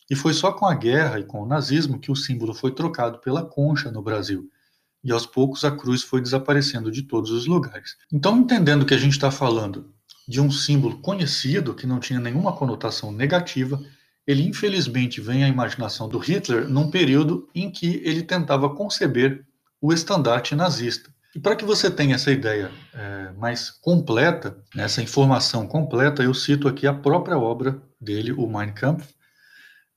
E 0.10 0.16
foi 0.16 0.34
só 0.34 0.52
com 0.52 0.66
a 0.66 0.74
guerra 0.74 1.20
e 1.20 1.24
com 1.24 1.42
o 1.42 1.46
nazismo 1.46 2.00
que 2.00 2.12
o 2.12 2.16
símbolo 2.16 2.54
foi 2.54 2.72
trocado 2.72 3.20
pela 3.20 3.46
concha 3.46 3.90
no 3.90 4.02
Brasil. 4.02 4.50
E 5.04 5.12
aos 5.12 5.26
poucos 5.26 5.64
a 5.64 5.72
cruz 5.72 6.04
foi 6.04 6.20
desaparecendo 6.20 6.92
de 6.92 7.04
todos 7.04 7.32
os 7.32 7.46
lugares. 7.46 7.96
Então, 8.12 8.38
entendendo 8.38 8.86
que 8.86 8.94
a 8.94 8.98
gente 8.98 9.14
está 9.14 9.32
falando 9.32 9.94
de 10.30 10.40
um 10.40 10.52
símbolo 10.52 11.00
conhecido 11.00 11.74
que 11.74 11.88
não 11.88 12.00
tinha 12.00 12.20
nenhuma 12.20 12.56
conotação 12.56 13.12
negativa, 13.12 13.84
ele 14.28 14.44
infelizmente 14.48 15.20
vem 15.20 15.44
à 15.44 15.48
imaginação 15.48 16.08
do 16.08 16.20
Hitler 16.20 16.70
num 16.70 16.92
período 16.92 17.50
em 17.56 17.72
que 17.72 18.00
ele 18.06 18.22
tentava 18.22 18.70
conceber 18.70 19.44
o 19.82 19.92
estandarte 19.92 20.54
nazista. 20.54 21.10
E 21.36 21.40
para 21.40 21.56
que 21.56 21.66
você 21.66 21.90
tenha 21.90 22.14
essa 22.14 22.30
ideia 22.32 22.70
é, 22.94 23.32
mais 23.40 23.72
completa, 23.72 24.56
essa 24.78 25.02
informação 25.02 25.66
completa, 25.66 26.22
eu 26.22 26.34
cito 26.36 26.68
aqui 26.68 26.86
a 26.86 26.94
própria 26.94 27.36
obra 27.36 27.82
dele, 28.00 28.32
o 28.32 28.46
Mein 28.46 28.72
Kampf, 28.72 29.12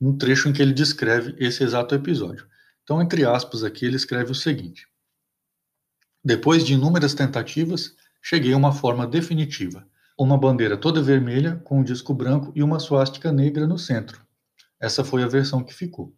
um 0.01 0.17
trecho 0.17 0.49
em 0.49 0.53
que 0.53 0.63
ele 0.63 0.73
descreve 0.73 1.35
esse 1.37 1.63
exato 1.63 1.93
episódio. 1.93 2.47
Então, 2.81 2.99
entre 2.99 3.23
aspas, 3.23 3.63
aqui 3.63 3.85
ele 3.85 3.97
escreve 3.97 4.31
o 4.31 4.35
seguinte: 4.35 4.87
Depois 6.25 6.65
de 6.65 6.73
inúmeras 6.73 7.13
tentativas, 7.13 7.93
cheguei 8.19 8.53
a 8.53 8.57
uma 8.57 8.71
forma 8.71 9.05
definitiva. 9.05 9.87
Uma 10.17 10.37
bandeira 10.37 10.77
toda 10.77 11.01
vermelha 11.01 11.59
com 11.63 11.79
um 11.79 11.83
disco 11.83 12.13
branco 12.13 12.51
e 12.55 12.61
uma 12.61 12.79
suástica 12.79 13.31
negra 13.31 13.65
no 13.65 13.77
centro. 13.77 14.21
Essa 14.79 15.03
foi 15.03 15.23
a 15.23 15.27
versão 15.27 15.63
que 15.63 15.73
ficou. 15.73 16.13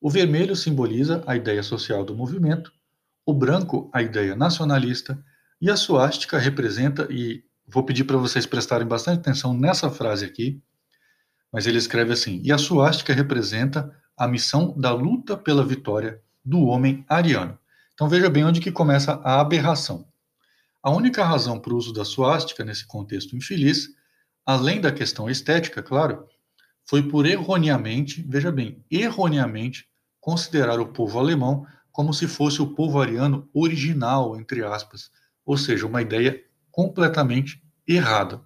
O 0.00 0.10
vermelho 0.10 0.54
simboliza 0.54 1.22
a 1.26 1.34
ideia 1.34 1.62
social 1.62 2.04
do 2.04 2.14
movimento, 2.14 2.70
o 3.26 3.32
branco 3.32 3.90
a 3.92 4.02
ideia 4.02 4.36
nacionalista 4.36 5.18
e 5.60 5.70
a 5.70 5.76
suástica 5.76 6.38
representa, 6.38 7.08
e 7.10 7.42
vou 7.66 7.82
pedir 7.82 8.04
para 8.04 8.18
vocês 8.18 8.44
prestarem 8.44 8.86
bastante 8.86 9.20
atenção 9.20 9.54
nessa 9.54 9.90
frase 9.90 10.24
aqui, 10.24 10.62
mas 11.50 11.66
ele 11.66 11.78
escreve 11.78 12.12
assim: 12.12 12.40
e 12.44 12.52
a 12.52 12.58
suástica 12.58 13.14
representa 13.14 13.90
a 14.16 14.28
missão 14.28 14.74
da 14.78 14.92
luta 14.92 15.36
pela 15.36 15.64
vitória 15.64 16.20
do 16.44 16.64
homem 16.66 17.04
ariano. 17.08 17.58
Então 17.94 18.08
veja 18.08 18.28
bem 18.28 18.44
onde 18.44 18.60
que 18.60 18.70
começa 18.70 19.14
a 19.24 19.40
aberração. 19.40 20.06
A 20.84 20.90
única 20.90 21.24
razão 21.24 21.58
para 21.58 21.72
o 21.72 21.78
uso 21.78 21.94
da 21.94 22.04
suástica 22.04 22.62
nesse 22.62 22.86
contexto 22.86 23.34
infeliz, 23.34 23.88
além 24.44 24.82
da 24.82 24.92
questão 24.92 25.30
estética, 25.30 25.82
claro, 25.82 26.28
foi 26.84 27.02
por 27.08 27.24
erroneamente, 27.24 28.22
veja 28.28 28.52
bem, 28.52 28.84
erroneamente 28.90 29.88
considerar 30.20 30.78
o 30.78 30.88
povo 30.92 31.18
alemão 31.18 31.66
como 31.90 32.12
se 32.12 32.28
fosse 32.28 32.60
o 32.60 32.74
povo 32.74 33.00
ariano 33.00 33.48
original, 33.54 34.38
entre 34.38 34.62
aspas, 34.62 35.10
ou 35.42 35.56
seja, 35.56 35.86
uma 35.86 36.02
ideia 36.02 36.44
completamente 36.70 37.64
errada. 37.88 38.42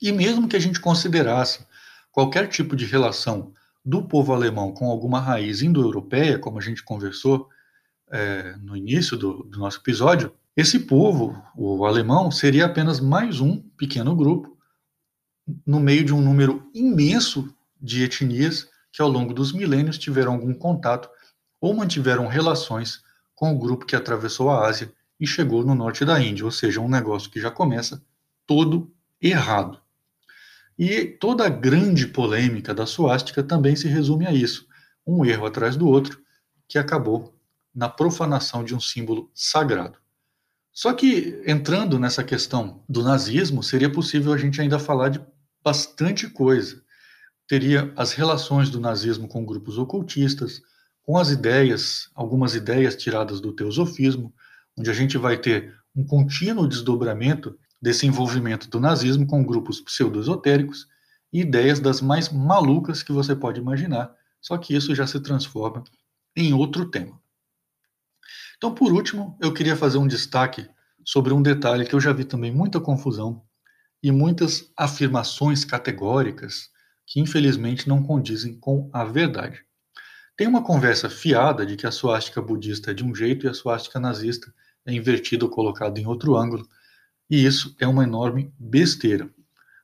E 0.00 0.10
mesmo 0.10 0.48
que 0.48 0.56
a 0.56 0.60
gente 0.60 0.80
considerasse 0.80 1.64
qualquer 2.10 2.48
tipo 2.48 2.74
de 2.74 2.84
relação 2.84 3.54
do 3.84 4.02
povo 4.08 4.32
alemão 4.32 4.74
com 4.74 4.90
alguma 4.90 5.20
raiz 5.20 5.62
indo-europeia, 5.62 6.36
como 6.36 6.58
a 6.58 6.62
gente 6.62 6.82
conversou 6.82 7.48
é, 8.10 8.56
no 8.56 8.76
início 8.76 9.16
do, 9.16 9.44
do 9.44 9.60
nosso 9.60 9.78
episódio, 9.78 10.34
esse 10.54 10.80
povo, 10.80 11.42
o 11.56 11.86
alemão, 11.86 12.30
seria 12.30 12.66
apenas 12.66 13.00
mais 13.00 13.40
um 13.40 13.58
pequeno 13.76 14.14
grupo 14.14 14.58
no 15.66 15.80
meio 15.80 16.04
de 16.04 16.12
um 16.12 16.20
número 16.20 16.68
imenso 16.74 17.54
de 17.80 18.02
etnias 18.04 18.68
que 18.92 19.00
ao 19.00 19.08
longo 19.08 19.32
dos 19.32 19.52
milênios 19.52 19.96
tiveram 19.96 20.34
algum 20.34 20.52
contato 20.52 21.08
ou 21.58 21.74
mantiveram 21.74 22.26
relações 22.26 23.02
com 23.34 23.54
o 23.54 23.58
grupo 23.58 23.86
que 23.86 23.96
atravessou 23.96 24.50
a 24.50 24.66
Ásia 24.66 24.92
e 25.18 25.26
chegou 25.26 25.64
no 25.64 25.74
norte 25.74 26.04
da 26.04 26.20
Índia, 26.20 26.44
ou 26.44 26.50
seja, 26.50 26.80
um 26.80 26.88
negócio 26.88 27.30
que 27.30 27.40
já 27.40 27.50
começa 27.50 28.04
todo 28.46 28.92
errado. 29.20 29.80
E 30.78 31.04
toda 31.06 31.46
a 31.46 31.48
grande 31.48 32.06
polêmica 32.06 32.74
da 32.74 32.84
suástica 32.84 33.42
também 33.42 33.74
se 33.74 33.88
resume 33.88 34.26
a 34.26 34.32
isso, 34.32 34.66
um 35.06 35.24
erro 35.24 35.46
atrás 35.46 35.76
do 35.76 35.86
outro, 35.86 36.20
que 36.68 36.78
acabou 36.78 37.34
na 37.74 37.88
profanação 37.88 38.62
de 38.62 38.74
um 38.74 38.80
símbolo 38.80 39.30
sagrado. 39.34 40.01
Só 40.72 40.94
que, 40.94 41.42
entrando 41.46 41.98
nessa 41.98 42.24
questão 42.24 42.82
do 42.88 43.02
nazismo, 43.02 43.62
seria 43.62 43.92
possível 43.92 44.32
a 44.32 44.38
gente 44.38 44.60
ainda 44.60 44.78
falar 44.78 45.10
de 45.10 45.20
bastante 45.62 46.28
coisa. 46.28 46.82
Teria 47.46 47.92
as 47.94 48.12
relações 48.12 48.70
do 48.70 48.80
nazismo 48.80 49.28
com 49.28 49.44
grupos 49.44 49.76
ocultistas, 49.76 50.62
com 51.02 51.18
as 51.18 51.30
ideias, 51.30 52.08
algumas 52.14 52.54
ideias 52.54 52.96
tiradas 52.96 53.40
do 53.40 53.52
teosofismo, 53.52 54.32
onde 54.76 54.90
a 54.90 54.94
gente 54.94 55.18
vai 55.18 55.36
ter 55.36 55.74
um 55.94 56.04
contínuo 56.04 56.66
desdobramento 56.66 57.58
desse 57.80 58.06
envolvimento 58.06 58.70
do 58.70 58.80
nazismo 58.80 59.26
com 59.26 59.44
grupos 59.44 59.80
pseudo-esotéricos 59.80 60.86
e 61.32 61.40
ideias 61.40 61.80
das 61.80 62.00
mais 62.00 62.30
malucas 62.30 63.02
que 63.02 63.12
você 63.12 63.36
pode 63.36 63.60
imaginar, 63.60 64.14
só 64.40 64.56
que 64.56 64.74
isso 64.74 64.94
já 64.94 65.06
se 65.06 65.20
transforma 65.20 65.84
em 66.34 66.54
outro 66.54 66.86
tema. 66.86 67.21
Então, 68.62 68.72
por 68.72 68.92
último, 68.92 69.36
eu 69.40 69.52
queria 69.52 69.74
fazer 69.74 69.98
um 69.98 70.06
destaque 70.06 70.70
sobre 71.04 71.34
um 71.34 71.42
detalhe 71.42 71.84
que 71.84 71.96
eu 71.96 72.00
já 72.00 72.12
vi 72.12 72.22
também 72.22 72.52
muita 72.52 72.78
confusão 72.78 73.42
e 74.00 74.12
muitas 74.12 74.70
afirmações 74.76 75.64
categóricas 75.64 76.70
que 77.04 77.18
infelizmente 77.18 77.88
não 77.88 78.04
condizem 78.04 78.56
com 78.56 78.88
a 78.92 79.04
verdade. 79.04 79.64
Tem 80.36 80.46
uma 80.46 80.62
conversa 80.62 81.10
fiada 81.10 81.66
de 81.66 81.74
que 81.74 81.88
a 81.88 81.90
suástica 81.90 82.40
budista 82.40 82.92
é 82.92 82.94
de 82.94 83.04
um 83.04 83.12
jeito 83.12 83.46
e 83.46 83.48
a 83.48 83.52
suástica 83.52 83.98
nazista 83.98 84.54
é 84.86 84.92
invertida 84.92 85.44
ou 85.44 85.50
colocada 85.50 85.98
em 85.98 86.06
outro 86.06 86.36
ângulo, 86.36 86.64
e 87.28 87.44
isso 87.44 87.74
é 87.80 87.86
uma 87.88 88.04
enorme 88.04 88.54
besteira. 88.56 89.28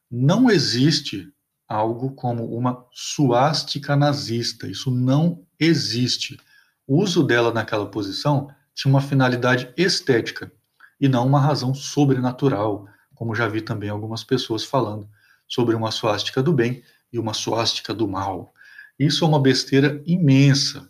Não 0.08 0.48
existe 0.48 1.28
algo 1.66 2.12
como 2.12 2.56
uma 2.56 2.86
suástica 2.92 3.96
nazista, 3.96 4.68
isso 4.68 4.88
não 4.88 5.44
existe. 5.58 6.38
O 6.86 7.02
uso 7.02 7.24
dela 7.24 7.52
naquela 7.52 7.90
posição 7.90 8.56
tinha 8.78 8.94
uma 8.94 9.00
finalidade 9.00 9.72
estética 9.76 10.52
e 11.00 11.08
não 11.08 11.26
uma 11.26 11.40
razão 11.40 11.74
sobrenatural, 11.74 12.86
como 13.12 13.34
já 13.34 13.48
vi 13.48 13.60
também 13.60 13.90
algumas 13.90 14.22
pessoas 14.22 14.62
falando 14.64 15.08
sobre 15.48 15.74
uma 15.74 15.90
suástica 15.90 16.40
do 16.40 16.52
bem 16.52 16.84
e 17.12 17.18
uma 17.18 17.34
suástica 17.34 17.92
do 17.92 18.06
mal. 18.06 18.54
Isso 18.96 19.24
é 19.24 19.28
uma 19.28 19.40
besteira 19.40 20.00
imensa. 20.06 20.88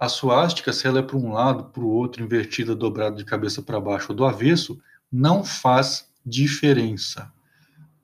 A 0.00 0.08
suástica, 0.08 0.72
se 0.72 0.84
ela 0.84 0.98
é 0.98 1.02
para 1.02 1.16
um 1.16 1.32
lado, 1.32 1.66
para 1.66 1.84
o 1.84 1.88
outro, 1.88 2.24
invertida, 2.24 2.74
dobrada 2.74 3.14
de 3.14 3.24
cabeça 3.24 3.62
para 3.62 3.80
baixo 3.80 4.08
ou 4.10 4.16
do 4.16 4.24
avesso, 4.24 4.80
não 5.10 5.44
faz 5.44 6.08
diferença. 6.26 7.30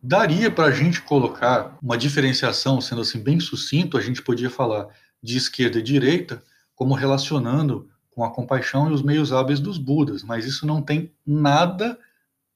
Daria 0.00 0.48
para 0.48 0.66
a 0.66 0.70
gente 0.70 1.02
colocar 1.02 1.76
uma 1.83 1.98
diferenciação, 1.98 2.81
sendo 2.81 3.00
assim 3.00 3.18
bem 3.18 3.40
sucinto, 3.40 3.98
a 3.98 4.00
gente 4.00 4.22
podia 4.22 4.48
falar 4.48 4.87
de 5.20 5.37
esquerda 5.37 5.81
e 5.81 5.83
direita, 5.83 6.40
como 6.76 6.94
relacionando 6.94 7.90
com 8.18 8.24
a 8.24 8.31
compaixão 8.33 8.90
e 8.90 8.92
os 8.92 9.00
meios 9.00 9.33
hábeis 9.33 9.61
dos 9.61 9.78
Budas, 9.78 10.24
mas 10.24 10.44
isso 10.44 10.66
não 10.66 10.83
tem 10.83 11.14
nada 11.24 11.96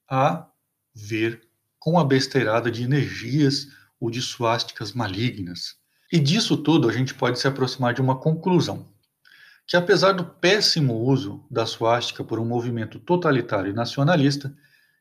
a 0.09 0.45
ver 0.93 1.41
com 1.79 1.97
a 1.97 2.03
besteirada 2.03 2.69
de 2.69 2.83
energias 2.83 3.69
ou 3.97 4.11
de 4.11 4.21
suásticas 4.21 4.91
malignas. 4.91 5.77
E 6.11 6.19
disso 6.19 6.57
tudo 6.57 6.89
a 6.89 6.91
gente 6.91 7.13
pode 7.13 7.39
se 7.39 7.47
aproximar 7.47 7.93
de 7.93 8.01
uma 8.01 8.19
conclusão 8.19 8.85
que 9.65 9.77
apesar 9.77 10.11
do 10.11 10.25
péssimo 10.25 10.95
uso 10.95 11.45
da 11.49 11.65
suástica 11.65 12.25
por 12.25 12.39
um 12.39 12.45
movimento 12.45 12.99
totalitário 12.99 13.71
e 13.71 13.73
nacionalista, 13.73 14.53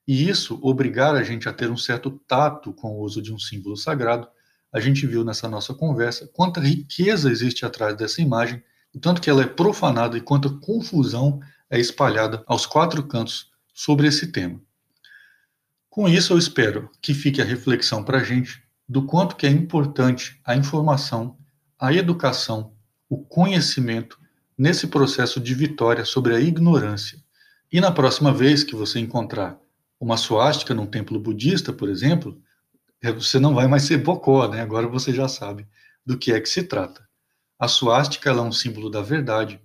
e 0.06 0.28
isso 0.28 0.60
obrigar 0.62 1.16
a 1.16 1.24
gente 1.24 1.48
a 1.48 1.52
ter 1.52 1.72
um 1.72 1.76
certo 1.76 2.08
tato 2.28 2.72
com 2.72 2.92
o 2.92 3.00
uso 3.00 3.20
de 3.20 3.34
um 3.34 3.38
símbolo 3.40 3.76
sagrado, 3.76 4.28
a 4.72 4.78
gente 4.78 5.08
viu 5.08 5.24
nessa 5.24 5.48
nossa 5.48 5.74
conversa 5.74 6.30
quanta 6.32 6.60
riqueza 6.60 7.32
existe 7.32 7.66
atrás 7.66 7.96
dessa 7.96 8.22
imagem, 8.22 8.62
tanto 8.98 9.20
que 9.20 9.30
ela 9.30 9.42
é 9.42 9.46
profanada 9.46 10.16
e 10.16 10.20
quanta 10.20 10.50
confusão 10.50 11.40
é 11.70 11.78
espalhada 11.78 12.42
aos 12.46 12.66
quatro 12.66 13.02
cantos 13.02 13.50
sobre 13.72 14.06
esse 14.06 14.30
tema. 14.30 14.60
Com 15.88 16.08
isso, 16.08 16.32
eu 16.32 16.38
espero 16.38 16.90
que 17.00 17.14
fique 17.14 17.40
a 17.40 17.44
reflexão 17.44 18.02
para 18.04 18.18
a 18.18 18.24
gente 18.24 18.62
do 18.88 19.04
quanto 19.04 19.36
que 19.36 19.46
é 19.46 19.50
importante 19.50 20.40
a 20.44 20.54
informação, 20.54 21.36
a 21.78 21.92
educação, 21.92 22.74
o 23.08 23.18
conhecimento 23.18 24.18
nesse 24.56 24.86
processo 24.86 25.40
de 25.40 25.54
vitória 25.54 26.04
sobre 26.04 26.34
a 26.34 26.40
ignorância. 26.40 27.18
E 27.70 27.80
na 27.80 27.90
próxima 27.90 28.32
vez 28.32 28.62
que 28.62 28.74
você 28.74 28.98
encontrar 28.98 29.58
uma 29.98 30.16
suástica 30.16 30.74
num 30.74 30.86
templo 30.86 31.18
budista, 31.18 31.72
por 31.72 31.88
exemplo, 31.88 32.40
é, 33.02 33.10
você 33.10 33.38
não 33.38 33.54
vai 33.54 33.66
mais 33.66 33.84
ser 33.84 33.98
bocó, 33.98 34.46
né? 34.48 34.60
Agora 34.60 34.86
você 34.86 35.12
já 35.12 35.28
sabe 35.28 35.66
do 36.04 36.18
que 36.18 36.32
é 36.32 36.40
que 36.40 36.48
se 36.48 36.64
trata. 36.64 37.06
A 37.62 37.68
suástica 37.68 38.30
é 38.30 38.40
um 38.40 38.50
símbolo 38.50 38.90
da 38.90 39.02
verdade, 39.02 39.60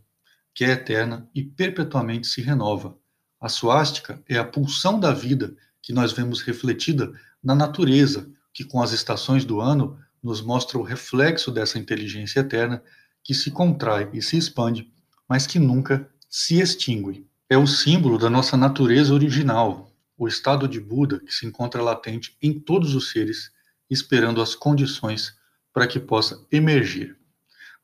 que 0.54 0.64
é 0.64 0.70
eterna 0.70 1.28
e 1.34 1.42
perpetuamente 1.42 2.28
se 2.28 2.42
renova. 2.42 2.96
A 3.42 3.50
suástica 3.50 4.24
é 4.30 4.38
a 4.38 4.46
pulsão 4.46 5.00
da 5.00 5.12
vida 5.12 5.56
que 5.82 5.92
nós 5.92 6.12
vemos 6.12 6.44
refletida 6.44 7.12
na 7.44 7.56
natureza, 7.56 8.32
que 8.54 8.64
com 8.64 8.84
as 8.84 8.92
estações 8.92 9.46
do 9.46 9.60
ano 9.60 9.98
nos 10.22 10.42
mostra 10.44 10.78
o 10.78 10.84
reflexo 10.84 11.50
dessa 11.50 11.80
inteligência 11.80 12.42
eterna 12.42 12.84
que 13.24 13.34
se 13.34 13.50
contrai 13.50 14.08
e 14.14 14.22
se 14.22 14.38
expande, 14.38 14.94
mas 15.28 15.48
que 15.48 15.58
nunca 15.58 16.08
se 16.30 16.60
extingue. 16.60 17.28
É 17.50 17.58
o 17.58 17.66
símbolo 17.66 18.20
da 18.20 18.30
nossa 18.30 18.56
natureza 18.56 19.12
original, 19.12 19.92
o 20.16 20.28
estado 20.28 20.68
de 20.68 20.80
Buda 20.80 21.20
que 21.20 21.34
se 21.34 21.48
encontra 21.48 21.82
latente 21.82 22.38
em 22.44 22.60
todos 22.60 22.94
os 22.94 23.10
seres, 23.10 23.52
esperando 23.90 24.40
as 24.40 24.54
condições 24.54 25.36
para 25.74 25.88
que 25.88 26.00
possa 26.00 26.46
emergir. 26.52 27.17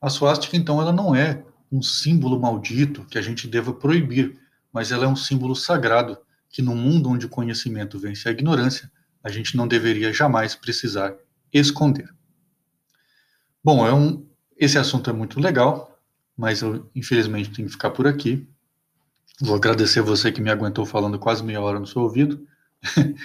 A 0.00 0.10
suástica, 0.10 0.56
então, 0.56 0.80
ela 0.80 0.92
não 0.92 1.14
é 1.14 1.44
um 1.70 1.82
símbolo 1.82 2.38
maldito 2.38 3.04
que 3.06 3.18
a 3.18 3.22
gente 3.22 3.48
deva 3.48 3.72
proibir, 3.72 4.38
mas 4.72 4.92
ela 4.92 5.04
é 5.04 5.08
um 5.08 5.16
símbolo 5.16 5.54
sagrado 5.54 6.18
que, 6.48 6.62
no 6.62 6.74
mundo 6.74 7.10
onde 7.10 7.26
o 7.26 7.28
conhecimento 7.28 7.98
vence 7.98 8.28
a 8.28 8.32
ignorância, 8.32 8.90
a 9.22 9.30
gente 9.30 9.56
não 9.56 9.66
deveria 9.66 10.12
jamais 10.12 10.54
precisar 10.54 11.16
esconder. 11.52 12.08
Bom, 13.62 13.86
é 13.86 13.94
um, 13.94 14.26
esse 14.56 14.78
assunto 14.78 15.08
é 15.08 15.12
muito 15.12 15.40
legal, 15.40 15.98
mas 16.36 16.60
eu 16.60 16.90
infelizmente 16.94 17.50
tenho 17.50 17.66
que 17.66 17.72
ficar 17.72 17.90
por 17.90 18.06
aqui. 18.06 18.46
Vou 19.40 19.56
agradecer 19.56 20.02
você 20.02 20.30
que 20.30 20.42
me 20.42 20.50
aguentou 20.50 20.84
falando 20.84 21.18
quase 21.18 21.42
meia 21.42 21.60
hora 21.60 21.80
no 21.80 21.86
seu 21.86 22.02
ouvido. 22.02 22.46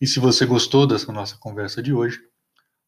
e 0.00 0.06
se 0.06 0.18
você 0.18 0.44
gostou 0.44 0.86
dessa 0.86 1.12
nossa 1.12 1.36
conversa 1.36 1.82
de 1.82 1.92
hoje, 1.92 2.20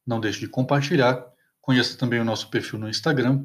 não 0.06 0.20
deixe 0.20 0.40
de 0.40 0.48
compartilhar 0.48 1.24
Conheça 1.68 1.98
também 1.98 2.18
o 2.18 2.24
nosso 2.24 2.48
perfil 2.48 2.78
no 2.78 2.88
Instagram, 2.88 3.44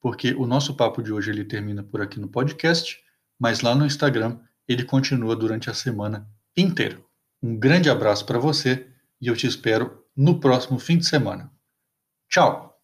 porque 0.00 0.32
o 0.34 0.46
nosso 0.46 0.76
papo 0.76 1.02
de 1.02 1.12
hoje 1.12 1.32
ele 1.32 1.44
termina 1.44 1.82
por 1.82 2.00
aqui 2.00 2.20
no 2.20 2.28
podcast, 2.28 2.96
mas 3.36 3.60
lá 3.60 3.74
no 3.74 3.84
Instagram 3.84 4.38
ele 4.68 4.84
continua 4.84 5.34
durante 5.34 5.68
a 5.68 5.74
semana 5.74 6.30
inteira. 6.56 7.02
Um 7.42 7.58
grande 7.58 7.90
abraço 7.90 8.24
para 8.24 8.38
você 8.38 8.86
e 9.20 9.26
eu 9.26 9.34
te 9.34 9.48
espero 9.48 10.00
no 10.16 10.38
próximo 10.38 10.78
fim 10.78 10.96
de 10.96 11.06
semana. 11.06 11.50
Tchau! 12.30 12.75